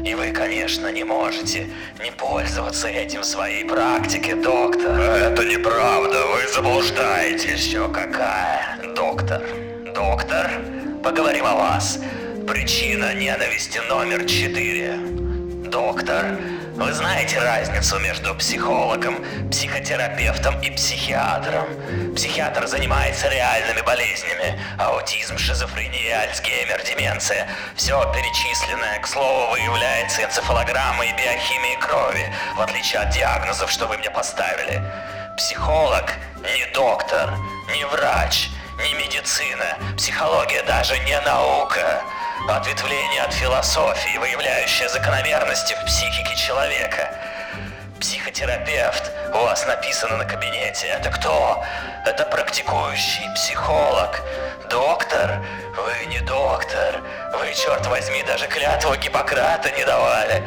И 0.07 0.15
вы, 0.15 0.33
конечно, 0.33 0.91
не 0.91 1.05
можете 1.05 1.69
не 2.03 2.11
пользоваться 2.13 2.89
этим 2.89 3.21
в 3.21 3.27
своей 3.27 3.65
практике, 3.65 4.35
доктор. 4.35 4.99
Это 4.99 5.45
неправда, 5.45 6.27
вы 6.27 6.49
заблуждаетесь. 6.53 7.67
Еще 7.67 7.89
какая, 7.89 8.79
доктор? 8.97 9.43
Доктор, 9.95 10.51
поговорим 11.03 11.45
о 11.47 11.57
вас. 11.57 11.99
Причина 12.49 13.15
ненависти 13.15 13.81
номер 13.89 14.25
четыре. 14.25 14.95
Доктор, 15.71 16.39
вы 16.77 16.93
знаете 16.93 17.39
разницу 17.39 17.99
между 18.01 18.35
психологом, 18.35 19.25
психотерапевтом 19.51 20.61
и 20.61 20.71
психиатром? 20.71 21.67
Психиатр 22.17 22.67
занимается 22.67 23.29
реальными 23.29 23.81
болезнями. 23.83 24.59
Аутизм, 24.79 25.39
шизофрения, 25.39 26.19
альцгеймер, 26.19 26.83
деменция. 26.85 27.49
Все 27.77 28.13
перечисленное, 28.13 28.99
к 28.99 29.07
слову, 29.07 29.53
выявляется 29.53 30.25
энцефалограммой 30.25 31.11
и 31.11 31.13
биохимией 31.13 31.79
крови, 31.79 32.33
в 32.57 32.61
отличие 32.61 33.03
от 33.03 33.11
диагнозов, 33.11 33.71
что 33.71 33.87
вы 33.87 33.97
мне 33.99 34.11
поставили. 34.11 34.83
Психолог 35.37 36.13
не 36.43 36.67
доктор, 36.75 37.35
не 37.73 37.85
врач, 37.87 38.49
не 38.83 38.95
медицина. 38.95 39.79
Психология 39.97 40.63
даже 40.65 40.99
не 41.01 41.21
наука. 41.21 42.03
Ответвление 42.47 43.23
от 43.23 43.33
философии, 43.33 44.19
выявляющее 44.19 44.87
закономерности 44.91 45.75
в 45.81 45.87
психике 45.87 46.37
человека. 46.37 47.09
Психотерапевт 47.99 49.11
у 49.33 49.39
вас 49.45 49.67
написано 49.67 50.19
на 50.19 50.27
кабинете. 50.27 50.89
Это 50.89 51.09
кто? 51.09 51.65
Это 52.05 52.27
практикующий 52.27 53.33
психолог. 53.35 54.21
Доктор? 54.71 55.45
Вы 55.77 56.07
не 56.07 56.21
доктор. 56.21 57.03
Вы, 57.39 57.53
черт 57.55 57.87
возьми, 57.87 58.23
даже 58.23 58.47
клятву 58.47 58.95
Гиппократа 58.95 59.71
не 59.73 59.85
давали. 59.85 60.43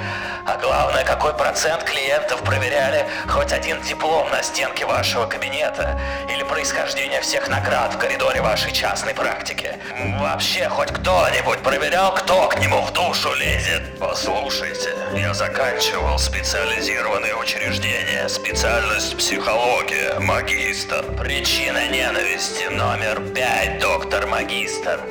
А 0.45 0.57
главное, 0.57 1.03
какой 1.03 1.33
процент 1.33 1.83
клиентов 1.83 2.41
проверяли 2.41 3.05
хоть 3.27 3.51
один 3.51 3.81
диплом 3.81 4.29
на 4.29 4.41
стенке 4.41 4.85
вашего 4.85 5.25
кабинета 5.25 5.99
или 6.33 6.43
происхождение 6.43 7.19
всех 7.21 7.49
наград 7.49 7.93
в 7.93 7.97
коридоре 7.97 8.41
вашей 8.41 8.71
частной 8.71 9.13
практики. 9.13 9.75
Вообще, 10.19 10.69
хоть 10.69 10.91
кто-нибудь 10.93 11.59
проверял, 11.59 12.13
кто 12.13 12.47
к 12.47 12.59
нему 12.59 12.81
в 12.81 12.93
душу 12.93 13.33
лезет? 13.33 13.99
Послушайте, 13.99 14.95
я 15.13 15.33
заканчивал 15.33 16.17
специализированные 16.17 17.35
учреждения, 17.35 18.29
специальность 18.29 19.17
психология, 19.17 20.17
магистр. 20.19 21.03
Причина 21.19 21.87
ненависти 21.89 22.63
номер 22.69 23.19
пять, 23.33 23.79
доктор-магистр. 24.07 25.01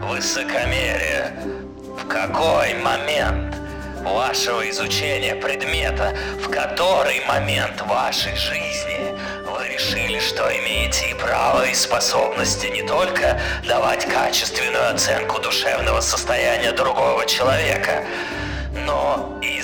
Высокомерие. 0.00 1.30
В 1.98 2.08
какой 2.08 2.72
момент 2.74 3.54
вашего 4.02 4.68
изучения 4.70 5.34
предмета, 5.34 6.16
в 6.42 6.48
который 6.48 7.22
момент 7.26 7.82
вашей 7.82 8.34
жизни 8.34 9.14
вы 9.46 9.68
решили, 9.68 10.18
что 10.20 10.48
имеете 10.48 11.10
и 11.10 11.14
право, 11.14 11.66
и 11.66 11.74
способности 11.74 12.68
не 12.68 12.82
только 12.82 13.38
давать 13.68 14.06
качественную 14.06 14.90
оценку 14.90 15.38
душевного 15.38 16.00
состояния 16.00 16.72
другого 16.72 17.26
человека, 17.26 18.04
но 18.84 19.38
и 19.42 19.62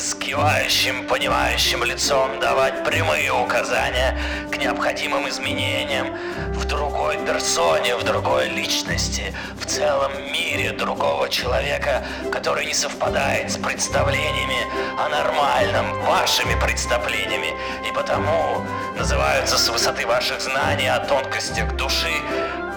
понимающим 1.06 1.84
лицом 1.84 2.40
давать 2.40 2.84
прямые 2.84 3.32
указания 3.32 4.18
к 4.50 4.56
необходимым 4.56 5.28
изменениям 5.28 6.16
в 6.54 6.64
другой 6.64 7.18
персоне, 7.18 7.96
в 7.96 8.02
другой 8.04 8.48
личности, 8.48 9.34
в 9.60 9.66
целом 9.66 10.10
мире 10.32 10.72
другого 10.72 11.28
человека, 11.28 12.04
который 12.32 12.66
не 12.66 12.74
совпадает 12.74 13.50
с 13.50 13.58
представлениями 13.58 14.66
о 14.98 15.08
нормальном, 15.08 16.02
вашими 16.04 16.58
представлениями, 16.60 17.54
и 17.88 17.92
потому 17.92 18.64
называются 18.96 19.58
с 19.58 19.68
высоты 19.68 20.06
ваших 20.06 20.40
знаний 20.40 20.88
о 20.88 21.00
тонкостях 21.00 21.76
души 21.76 22.12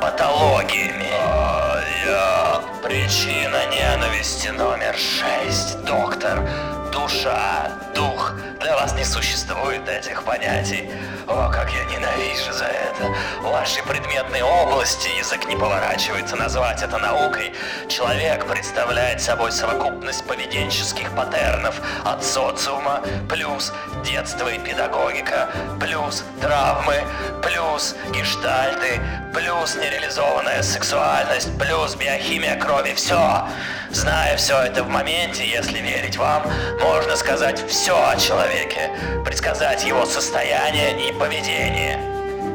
патологиями. 0.01 1.44
Причина 2.85 3.65
ненависти 3.71 4.49
номер 4.49 4.95
шесть, 4.95 5.83
доктор. 5.85 6.47
Душа, 6.93 7.71
дух. 7.95 8.35
Для 8.61 8.75
вас 8.75 8.93
не 8.93 9.03
существует 9.03 9.89
этих 9.89 10.23
понятий. 10.23 10.91
О, 11.27 11.49
как 11.49 11.71
я 11.73 11.83
ненавижу 11.85 12.53
за 12.53 12.65
это. 12.65 13.11
В 13.41 13.51
вашей 13.51 13.81
предметной 13.83 14.43
области 14.43 15.07
язык 15.17 15.47
не 15.47 15.55
поворачивается 15.55 16.35
назвать 16.35 16.83
это 16.83 16.99
наукой. 16.99 17.51
Человек 17.87 18.45
представляет 18.45 19.21
собой 19.21 19.51
совокупность 19.51 20.23
поведенческих 20.25 21.09
паттернов 21.15 21.81
от 22.03 22.23
социума, 22.23 23.01
плюс 23.27 23.73
детство 24.03 24.49
и 24.49 24.59
педагогика, 24.59 25.49
плюс 25.79 26.23
травмы, 26.41 27.03
плюс 27.41 27.95
гештальты, 28.11 29.01
плюс 29.33 29.75
нереализованная 29.75 30.61
сексуальность, 30.61 31.57
плюс 31.57 31.95
биохимия 31.95 32.55
крови. 32.59 32.93
Все. 32.93 33.47
Зная 33.91 34.35
все 34.37 34.61
это 34.61 34.83
в 34.83 34.89
моменте, 34.89 35.47
если 35.47 35.79
верить 35.79 36.17
вам, 36.17 36.43
можно 36.81 37.15
сказать 37.15 37.63
все 37.67 37.95
о 37.95 38.15
человеке, 38.17 38.89
предсказать 39.23 39.85
его 39.85 40.05
состояние 40.05 41.09
и 41.09 41.13
поведение. 41.17 41.97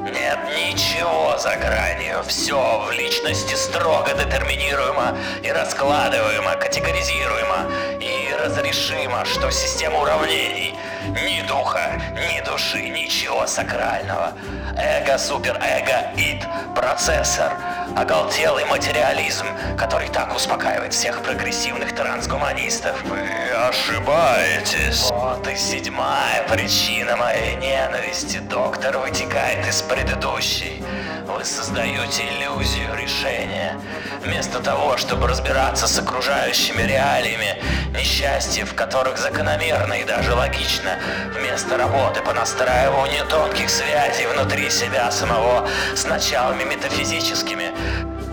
Нет 0.05 0.39
ничего 0.57 1.37
за 1.39 1.57
гранью, 1.57 2.23
все 2.27 2.85
в 2.87 2.93
личности 2.93 3.55
строго 3.55 4.13
детерминируемо 4.15 5.17
и 5.43 5.51
раскладываемо, 5.51 6.55
категоризируемо 6.57 7.71
и 8.01 8.35
разрешимо, 8.45 9.25
что 9.25 9.51
система 9.51 10.01
уравнений 10.01 10.75
ни 11.09 11.47
духа, 11.47 12.01
ни 12.15 12.41
души, 12.45 12.89
ничего 12.89 13.47
сакрального. 13.47 14.33
Эго, 14.77 15.19
суперэго, 15.19 16.13
ид, 16.17 16.47
процессор, 16.75 17.53
оголтелый 17.97 18.65
материализм, 18.67 19.47
который 19.79 20.09
так 20.09 20.35
успокаивает 20.35 20.93
всех 20.93 21.23
прогрессивных 21.23 21.95
трансгуманистов. 21.95 23.03
Вы 23.05 23.29
ошибаетесь. 23.69 25.11
Вот 25.11 25.47
и 25.49 25.57
седьмая 25.57 26.47
причина 26.49 27.17
моей 27.17 27.57
ненависти, 27.57 28.39
доктор, 28.39 28.99
вытекает 28.99 29.67
из 29.67 29.83
предыдущей. 29.83 30.83
Вы 31.27 31.45
создаете 31.45 32.25
иллюзию 32.29 32.95
решения. 32.97 33.79
Вместо 34.25 34.61
того, 34.61 34.97
чтобы 34.97 35.29
разбираться 35.29 35.87
с 35.87 35.99
окружающими 35.99 36.83
реалиями, 36.83 37.57
несчастье 37.97 38.65
в 38.65 38.75
которых 38.75 39.19
закономерно 39.19 39.95
и 39.95 40.05
даже 40.05 40.35
логично, 40.35 40.90
вместо 41.35 41.77
работы 41.77 42.21
по 42.23 42.33
настраиванию 42.33 43.25
тонких 43.27 43.71
связей 43.71 44.27
внутри 44.27 44.71
себя 44.71 45.11
самого. 45.11 45.69
С 45.95 46.05
началами 46.05 46.65
метафизическими, 46.65 47.73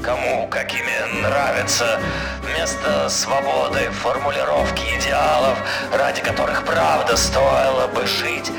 кому 0.03 0.47
какими 0.47 1.21
нравится, 1.21 1.99
вместо 2.41 3.09
свободы 3.09 3.89
формулировки 3.91 4.83
идеалов, 4.97 5.57
ради 5.93 6.21
которых 6.21 6.63
правда 6.63 7.17
стоило 7.17 7.87
бы 7.87 8.05
жить, 8.05 8.51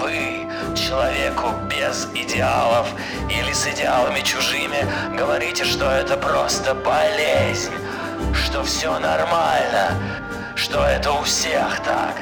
вы 0.00 0.46
человеку 0.76 1.52
без 1.70 2.08
идеалов 2.14 2.88
или 3.30 3.52
с 3.52 3.66
идеалами 3.66 4.20
чужими. 4.20 4.86
Говорите, 5.16 5.64
что 5.64 5.90
это 5.90 6.16
просто 6.16 6.74
болезнь, 6.74 7.72
что 8.34 8.62
все 8.62 8.98
нормально, 8.98 9.92
что 10.54 10.84
это 10.84 11.12
у 11.12 11.22
всех 11.22 11.80
так, 11.84 12.16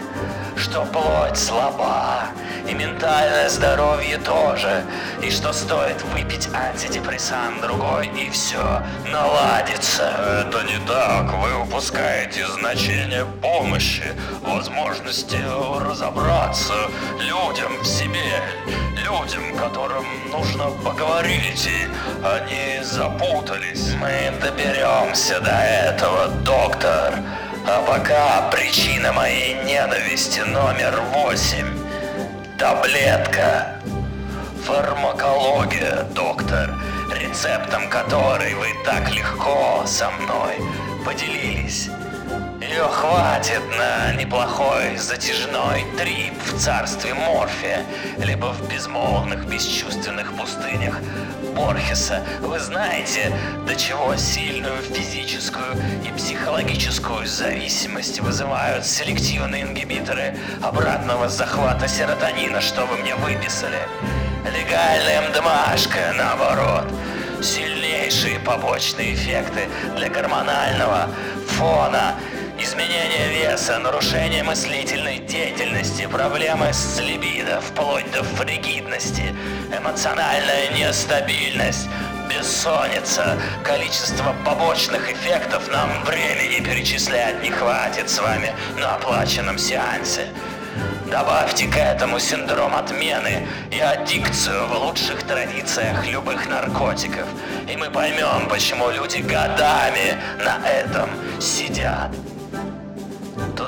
что 0.56 0.84
плоть 0.86 1.36
слаба, 1.36 2.28
и 2.68 2.74
ментальное 2.74 3.48
здоровье 3.48 4.18
тоже, 4.18 4.84
и 5.22 5.30
что 5.30 5.52
стоит 5.52 6.02
выпить 6.12 6.48
антидепрессант 6.54 7.60
другой, 7.60 8.06
и 8.08 8.30
все 8.30 8.82
наладится. 9.10 10.04
Это 10.40 10.62
не 10.64 10.78
так. 10.86 11.32
Вы 11.34 11.62
упускаете 11.62 12.46
значение 12.46 13.26
помощи, 13.42 14.04
возможности 14.42 15.38
разобраться 15.80 16.74
людям 17.18 17.78
в 17.82 17.86
себе, 17.86 18.42
людям, 18.96 19.56
которым 19.56 20.04
нужно 20.30 20.70
поговорить, 20.84 21.66
и 21.66 21.88
они 22.24 22.82
запутались. 22.82 23.94
Мы 24.00 24.32
доберемся 24.40 25.40
до 25.40 25.50
этого, 25.50 26.28
доктор. 26.28 27.14
А 27.66 27.80
пока 27.80 28.50
причина 28.50 29.10
моей 29.14 29.54
ненависти 29.64 30.40
номер 30.40 31.00
восемь. 31.14 31.66
Таблетка. 32.58 33.80
Фармакология, 34.64 36.02
доктор, 36.14 36.74
рецептом 37.18 37.88
которой 37.88 38.54
вы 38.54 38.66
так 38.84 39.10
легко 39.10 39.82
со 39.86 40.10
мной 40.10 40.56
поделились. 41.06 41.88
Ее 42.60 42.84
хватит 42.84 43.62
на 43.78 44.12
неплохой 44.12 44.98
затяжной 44.98 45.86
трип 45.98 46.34
в 46.44 46.58
царстве 46.58 47.14
Морфия, 47.14 47.84
либо 48.18 48.52
в 48.52 48.68
безмолвных, 48.68 49.46
бесчувственных 49.46 50.34
пустынях 50.34 50.98
Борхеса. 51.54 52.22
Вы 52.40 52.58
знаете, 52.58 53.32
до 53.66 53.76
чего 53.76 54.16
сильную 54.16 54.82
физическую 54.82 55.76
и 56.04 56.12
психологическую 56.16 57.26
зависимость 57.26 58.20
вызывают 58.20 58.84
селективные 58.84 59.62
ингибиторы 59.62 60.36
обратного 60.62 61.28
захвата 61.28 61.88
серотонина, 61.88 62.60
что 62.60 62.86
вы 62.86 62.96
мне 62.98 63.14
выписали. 63.16 63.78
Легальная 64.44 65.28
МДМАшка, 65.30 66.14
наоборот. 66.16 66.92
Сильнейшие 67.42 68.40
побочные 68.40 69.14
эффекты 69.14 69.68
для 69.96 70.08
гормонального 70.08 71.08
фона 71.48 72.14
Изменение 72.64 73.28
веса, 73.28 73.78
нарушение 73.78 74.42
мыслительной 74.42 75.18
деятельности, 75.18 76.06
проблемы 76.06 76.72
с 76.72 76.98
либидо, 76.98 77.60
вплоть 77.60 78.10
до 78.10 78.24
фригидности, 78.24 79.34
эмоциональная 79.70 80.70
нестабильность, 80.70 81.90
бессонница, 82.26 83.38
количество 83.62 84.34
побочных 84.46 85.12
эффектов 85.12 85.70
нам 85.70 85.90
времени 86.04 86.64
перечислять 86.64 87.42
не 87.42 87.50
хватит 87.50 88.08
с 88.08 88.18
вами 88.18 88.50
на 88.78 88.94
оплаченном 88.94 89.58
сеансе. 89.58 90.28
Добавьте 91.10 91.66
к 91.66 91.76
этому 91.76 92.18
синдром 92.18 92.74
отмены 92.74 93.46
и 93.70 93.78
аддикцию 93.78 94.66
в 94.68 94.72
лучших 94.86 95.22
традициях 95.24 96.06
любых 96.06 96.48
наркотиков, 96.48 97.28
и 97.70 97.76
мы 97.76 97.90
поймем, 97.90 98.48
почему 98.48 98.88
люди 98.88 99.18
годами 99.18 100.16
на 100.42 100.66
этом 100.66 101.10
сидят. 101.38 102.10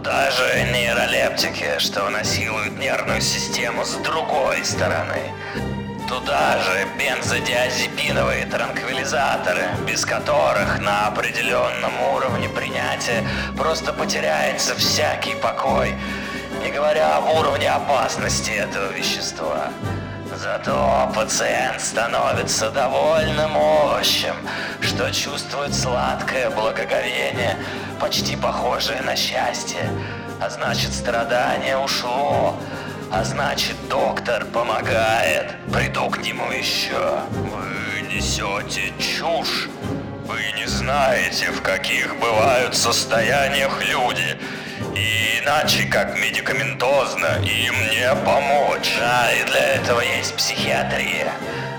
Туда 0.07 0.31
же 0.31 0.63
нейролептики, 0.73 1.81
что 1.81 2.09
насилуют 2.11 2.79
нервную 2.79 3.21
систему 3.21 3.85
с 3.85 3.95
другой 4.05 4.65
стороны. 4.65 5.33
Туда 6.09 6.61
же 6.61 6.87
бензодиазепиновые 6.97 8.47
транквилизаторы, 8.47 9.65
без 9.85 10.07
которых 10.07 10.79
на 10.79 11.09
определенном 11.09 11.91
уровне 12.15 12.49
принятия 12.49 13.27
просто 13.57 13.93
потеряется 13.93 14.77
всякий 14.77 15.35
покой, 15.35 15.93
не 16.63 16.71
говоря 16.71 17.17
об 17.17 17.29
уровне 17.37 17.69
опасности 17.69 18.53
этого 18.53 18.93
вещества. 18.93 19.73
Зато 20.39 21.11
пациент 21.15 21.81
становится 21.81 22.71
довольным 22.71 23.57
овощем, 23.57 24.37
что 24.83 25.11
чувствует 25.11 25.75
сладкое 25.75 26.51
благоговение, 26.51 27.57
почти 27.99 28.37
похожее 28.37 29.01
на 29.01 29.17
счастье. 29.17 29.91
А 30.39 30.51
значит, 30.51 30.93
страдание 30.93 31.79
ушло. 31.79 32.55
А 33.11 33.25
значит, 33.25 33.77
доктор 33.89 34.45
помогает. 34.45 35.55
Приду 35.73 36.11
к 36.11 36.19
нему 36.19 36.51
еще. 36.51 37.21
Вы 37.31 38.03
несете 38.15 38.93
чушь. 38.99 39.69
Вы 40.27 40.41
не 40.59 40.67
знаете, 40.67 41.51
в 41.51 41.63
каких 41.63 42.19
бывают 42.21 42.77
состояниях 42.77 43.83
люди. 43.89 44.39
И 44.95 45.26
иначе, 45.47 45.85
как 45.85 46.19
медикаментозно, 46.19 47.39
им 47.45 47.75
не 47.91 48.15
помочь. 48.25 48.97
Да, 48.99 49.33
и 49.33 49.45
для 49.45 49.75
этого 49.77 50.01
есть 50.01 50.35
психиатрия. 50.35 51.33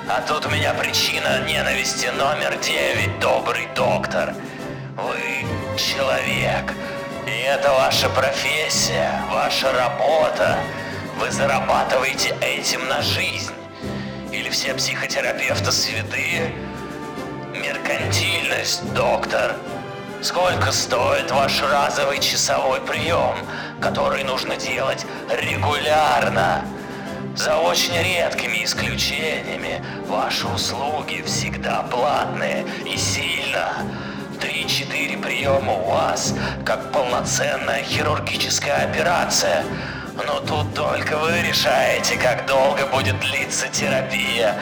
А 0.10 0.22
тут 0.22 0.46
у 0.46 0.50
меня 0.50 0.74
причина 0.74 1.42
ненависти 1.46 2.08
номер 2.18 2.58
девять, 2.60 3.20
добрый 3.20 3.68
доктор. 3.76 4.34
Вы 4.96 5.78
человек, 5.78 6.74
И 7.28 7.42
это 7.42 7.70
ваша 7.74 8.08
профессия, 8.10 9.22
ваша 9.30 9.74
работа. 9.74 10.58
Вы 11.20 11.30
зарабатываете 11.30 12.36
этим 12.40 12.88
на 12.88 13.02
жизнь. 13.02 13.52
Или 14.32 14.50
все 14.50 14.74
психотерапевты 14.76 15.74
святые? 15.74 16.54
Меркантильность, 17.54 18.94
доктор. 18.94 19.56
Сколько 20.22 20.72
стоит 20.72 21.30
ваш 21.30 21.62
разовый 21.62 22.20
часовой 22.20 22.82
прием, 22.82 23.36
который 23.80 24.24
нужно 24.24 24.56
делать 24.56 25.06
регулярно? 25.30 26.66
За 27.36 27.58
очень 27.58 27.96
редкими 27.96 28.64
исключениями 28.64 29.84
ваши 30.08 30.48
услуги 30.48 31.22
всегда 31.24 31.84
платные 31.84 32.66
и 32.84 32.98
сильно. 32.98 33.74
Три-четыре 34.42 35.18
приема 35.18 35.74
у 35.74 35.92
вас, 35.92 36.34
как 36.66 36.92
полноценная 36.92 37.84
хирургическая 37.84 38.90
операция. 38.90 39.64
Но 40.16 40.40
тут 40.40 40.74
только 40.74 41.16
вы 41.18 41.42
решаете, 41.48 42.18
как 42.18 42.48
долго 42.48 42.88
будет 42.88 43.20
длиться 43.20 43.68
терапия. 43.68 44.56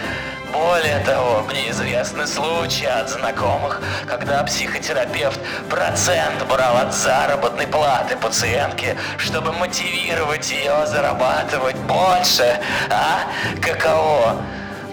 Более 0.55 0.99
того, 0.99 1.41
мне 1.41 1.69
известны 1.71 2.25
случаи 2.25 2.85
от 2.85 3.09
знакомых, 3.09 3.81
когда 4.07 4.41
психотерапевт 4.43 5.37
процент 5.69 6.47
брал 6.47 6.77
от 6.77 6.93
заработной 6.93 7.67
платы 7.67 8.15
пациентки, 8.15 8.95
чтобы 9.17 9.51
мотивировать 9.51 10.49
ее 10.49 10.87
зарабатывать 10.87 11.75
больше. 11.75 12.57
А? 12.89 13.27
Каково? 13.61 14.41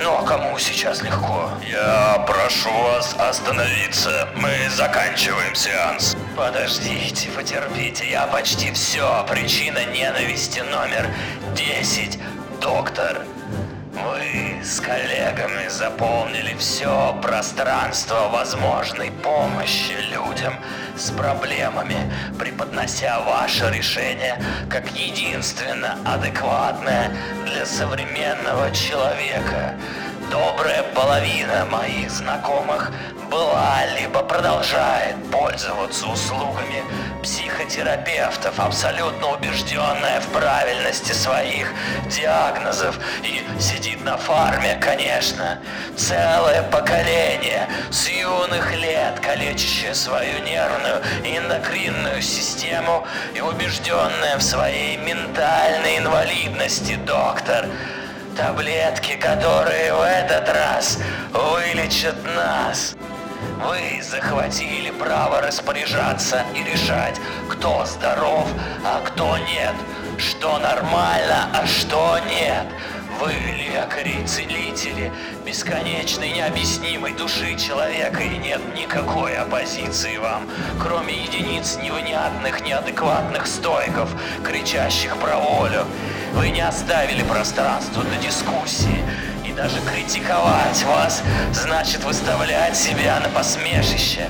Ну 0.00 0.18
а 0.18 0.24
кому 0.24 0.58
сейчас 0.58 1.00
легко? 1.00 1.50
Я 1.70 2.24
прошу 2.26 2.72
вас 2.72 3.14
остановиться. 3.16 4.28
Мы 4.34 4.68
заканчиваем 4.68 5.54
сеанс. 5.54 6.16
Подождите, 6.36 7.28
потерпите, 7.30 8.10
я 8.10 8.26
почти 8.26 8.72
все. 8.72 9.24
Причина 9.30 9.84
ненависти 9.84 10.58
номер 10.58 11.08
10. 11.54 12.18
Доктор. 12.60 13.22
Вы 13.92 14.64
с 14.64 14.80
коллегами 14.80 15.68
заполнили 15.68 16.54
все 16.58 17.14
пространство 17.20 18.30
возможной 18.32 19.10
помощи 19.10 19.92
людям 20.10 20.54
с 20.96 21.10
проблемами, 21.10 22.10
преподнося 22.38 23.20
ваше 23.20 23.70
решение 23.70 24.42
как 24.70 24.90
единственно 24.92 25.98
адекватное 26.06 27.14
для 27.44 27.66
современного 27.66 28.70
человека. 28.70 29.74
Добрая 30.32 30.82
половина 30.94 31.66
моих 31.66 32.10
знакомых 32.10 32.90
была 33.30 33.84
либо 33.98 34.22
продолжает 34.22 35.14
пользоваться 35.30 36.06
услугами 36.06 36.82
психотерапевтов, 37.22 38.58
абсолютно 38.58 39.34
убежденная 39.34 40.22
в 40.22 40.28
правильности 40.28 41.12
своих 41.12 41.70
диагнозов 42.06 42.98
и 43.22 43.44
сидит 43.60 44.02
на 44.06 44.16
фарме, 44.16 44.78
конечно. 44.80 45.58
Целое 45.98 46.62
поколение 46.62 47.68
с 47.90 48.08
юных 48.08 48.74
лет, 48.74 49.20
калечащее 49.20 49.94
свою 49.94 50.38
нервную 50.38 51.02
и 51.26 51.36
эндокринную 51.36 52.22
систему 52.22 53.06
и 53.34 53.42
убежденная 53.42 54.38
в 54.38 54.42
своей 54.42 54.96
ментальной 54.96 55.98
инвалидности, 55.98 56.94
доктор. 57.04 57.66
Таблетки, 58.36 59.16
которые 59.16 59.92
в 59.92 60.00
этот 60.00 60.48
раз 60.48 60.98
вылечат 61.32 62.16
нас. 62.24 62.96
Вы 63.62 64.02
захватили 64.02 64.90
право 64.90 65.42
распоряжаться 65.42 66.42
и 66.54 66.62
решать, 66.64 67.20
кто 67.50 67.84
здоров, 67.84 68.48
а 68.84 69.00
кто 69.04 69.36
нет, 69.36 69.74
что 70.16 70.58
нормально, 70.58 71.48
а 71.52 71.66
что 71.66 72.18
нет. 72.26 72.66
Вы 73.22 73.34
лекари 73.34 74.20
и 74.20 74.26
целители 74.26 75.12
бесконечной 75.46 76.32
необъяснимой 76.32 77.12
души 77.12 77.54
человека, 77.56 78.20
и 78.20 78.36
нет 78.36 78.60
никакой 78.74 79.36
оппозиции 79.36 80.16
вам, 80.16 80.50
кроме 80.80 81.22
единиц 81.22 81.78
невнятных, 81.80 82.62
неадекватных 82.62 83.46
стойков, 83.46 84.10
кричащих 84.42 85.16
про 85.18 85.36
волю. 85.36 85.86
Вы 86.32 86.50
не 86.50 86.62
оставили 86.62 87.22
пространства 87.22 88.02
для 88.02 88.16
дискуссии, 88.16 89.04
и 89.46 89.52
даже 89.52 89.80
критиковать 89.82 90.82
вас 90.82 91.22
значит 91.52 92.02
выставлять 92.02 92.76
себя 92.76 93.20
на 93.20 93.28
посмешище. 93.28 94.28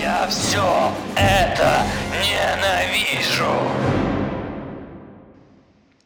Я 0.00 0.28
все 0.28 0.92
это 1.16 1.82
ненавижу. 2.22 3.52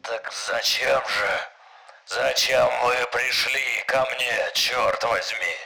Так 0.01 0.33
зачем 0.47 1.01
же? 1.07 1.56
Зачем 2.09 2.69
вы 2.85 2.95
пришли 3.11 3.83
ко 3.85 4.05
мне, 4.05 4.51
черт 4.53 5.03
возьми? 5.03 5.57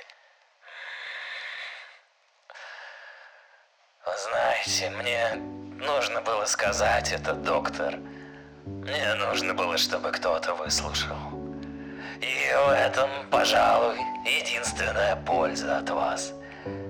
Знаете, 4.18 4.90
мне 4.90 5.36
нужно 5.86 6.20
было 6.22 6.46
сказать 6.46 7.12
это, 7.12 7.34
доктор. 7.34 7.98
Мне 8.66 9.14
нужно 9.14 9.54
было, 9.54 9.78
чтобы 9.78 10.12
кто-то 10.12 10.56
выслушал. 10.56 11.16
И 12.20 12.52
в 12.66 12.70
этом, 12.72 13.10
пожалуй, 13.30 14.00
единственная 14.26 15.18
польза 15.18 15.78
от 15.78 15.92
вас. 15.92 16.34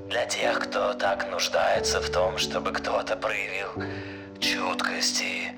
Для 0.08 0.26
тех, 0.28 0.62
кто 0.62 0.94
так 0.94 1.30
нуждается 1.30 2.00
в 2.00 2.10
том, 2.10 2.38
чтобы 2.38 2.72
кто-то 2.72 3.18
проявил 3.18 3.74
чуткость 4.40 5.22
и 5.22 5.52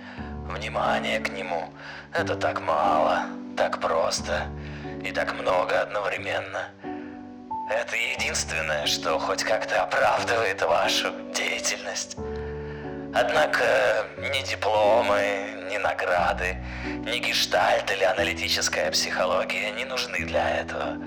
внимание 0.47 1.19
к 1.19 1.29
нему. 1.29 1.69
Это 2.11 2.35
так 2.35 2.61
мало, 2.61 3.25
так 3.57 3.79
просто 3.79 4.47
и 5.03 5.11
так 5.11 5.33
много 5.33 5.81
одновременно. 5.81 6.69
Это 7.69 7.95
единственное, 7.95 8.85
что 8.85 9.19
хоть 9.19 9.43
как-то 9.43 9.83
оправдывает 9.83 10.61
вашу 10.61 11.11
деятельность. 11.33 12.17
Однако 13.15 13.63
ни 14.17 14.41
дипломы, 14.41 15.67
ни 15.71 15.77
награды, 15.77 16.57
ни 16.85 17.19
гештальт 17.19 17.91
или 17.91 18.03
аналитическая 18.03 18.91
психология 18.91 19.71
не 19.71 19.85
нужны 19.85 20.25
для 20.25 20.61
этого. 20.61 20.97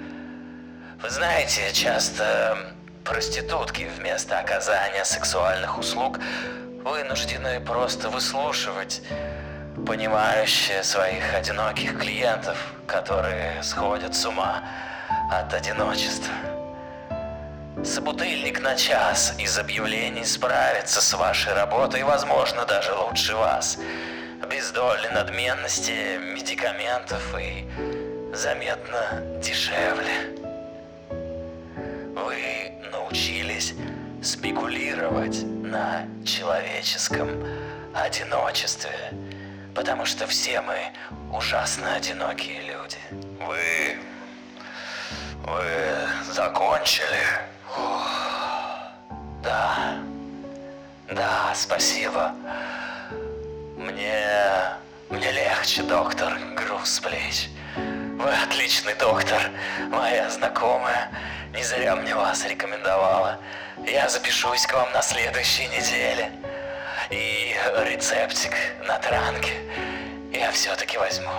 Вы 1.02 1.10
знаете, 1.10 1.72
часто 1.72 2.56
проститутки 3.04 3.88
вместо 3.98 4.38
оказания 4.38 5.04
сексуальных 5.04 5.78
услуг 5.78 6.18
вынуждены 6.86 7.60
просто 7.60 8.08
выслушивать 8.08 9.02
понимающие 9.84 10.84
своих 10.84 11.34
одиноких 11.34 11.98
клиентов, 11.98 12.56
которые 12.86 13.60
сходят 13.64 14.14
с 14.14 14.24
ума 14.24 14.62
от 15.32 15.52
одиночества. 15.52 16.32
Собутыльник 17.84 18.60
на 18.62 18.76
час 18.76 19.34
из 19.36 19.58
объявлений 19.58 20.24
справится 20.24 21.00
с 21.00 21.12
вашей 21.14 21.54
работой, 21.54 22.04
возможно, 22.04 22.64
даже 22.64 22.94
лучше 22.94 23.34
вас. 23.34 23.78
Без 24.48 24.70
доли 24.70 25.08
надменности, 25.08 26.18
медикаментов 26.18 27.22
и 27.36 27.68
заметно 28.32 29.22
дешевле. 29.42 30.36
Вы 32.14 32.55
спекулировать 34.26 35.44
на 35.44 36.04
человеческом 36.24 37.46
одиночестве, 37.94 39.12
потому 39.74 40.04
что 40.04 40.26
все 40.26 40.60
мы 40.60 40.76
ужасно 41.32 41.94
одинокие 41.94 42.60
люди. 42.62 42.98
Вы... 43.46 43.98
Вы 45.44 46.32
закончили? 46.32 47.24
Да, 49.44 49.96
да, 51.08 51.52
спасибо. 51.54 52.34
Мне... 53.76 54.26
мне 55.08 55.30
легче, 55.30 55.82
доктор, 55.82 56.36
груз 56.56 56.98
плеч. 56.98 57.48
Вы 58.18 58.32
отличный 58.32 58.94
доктор, 58.94 59.50
моя 59.90 60.30
знакомая. 60.30 61.10
Не 61.52 61.62
зря 61.62 61.94
мне 61.96 62.14
вас 62.14 62.46
рекомендовала. 62.46 63.38
Я 63.86 64.08
запишусь 64.08 64.66
к 64.66 64.72
вам 64.72 64.90
на 64.92 65.02
следующей 65.02 65.66
неделе. 65.68 66.32
И 67.10 67.54
рецептик 67.84 68.54
на 68.86 68.98
транке 68.98 69.52
я 70.32 70.50
все-таки 70.50 70.96
возьму. 70.96 71.30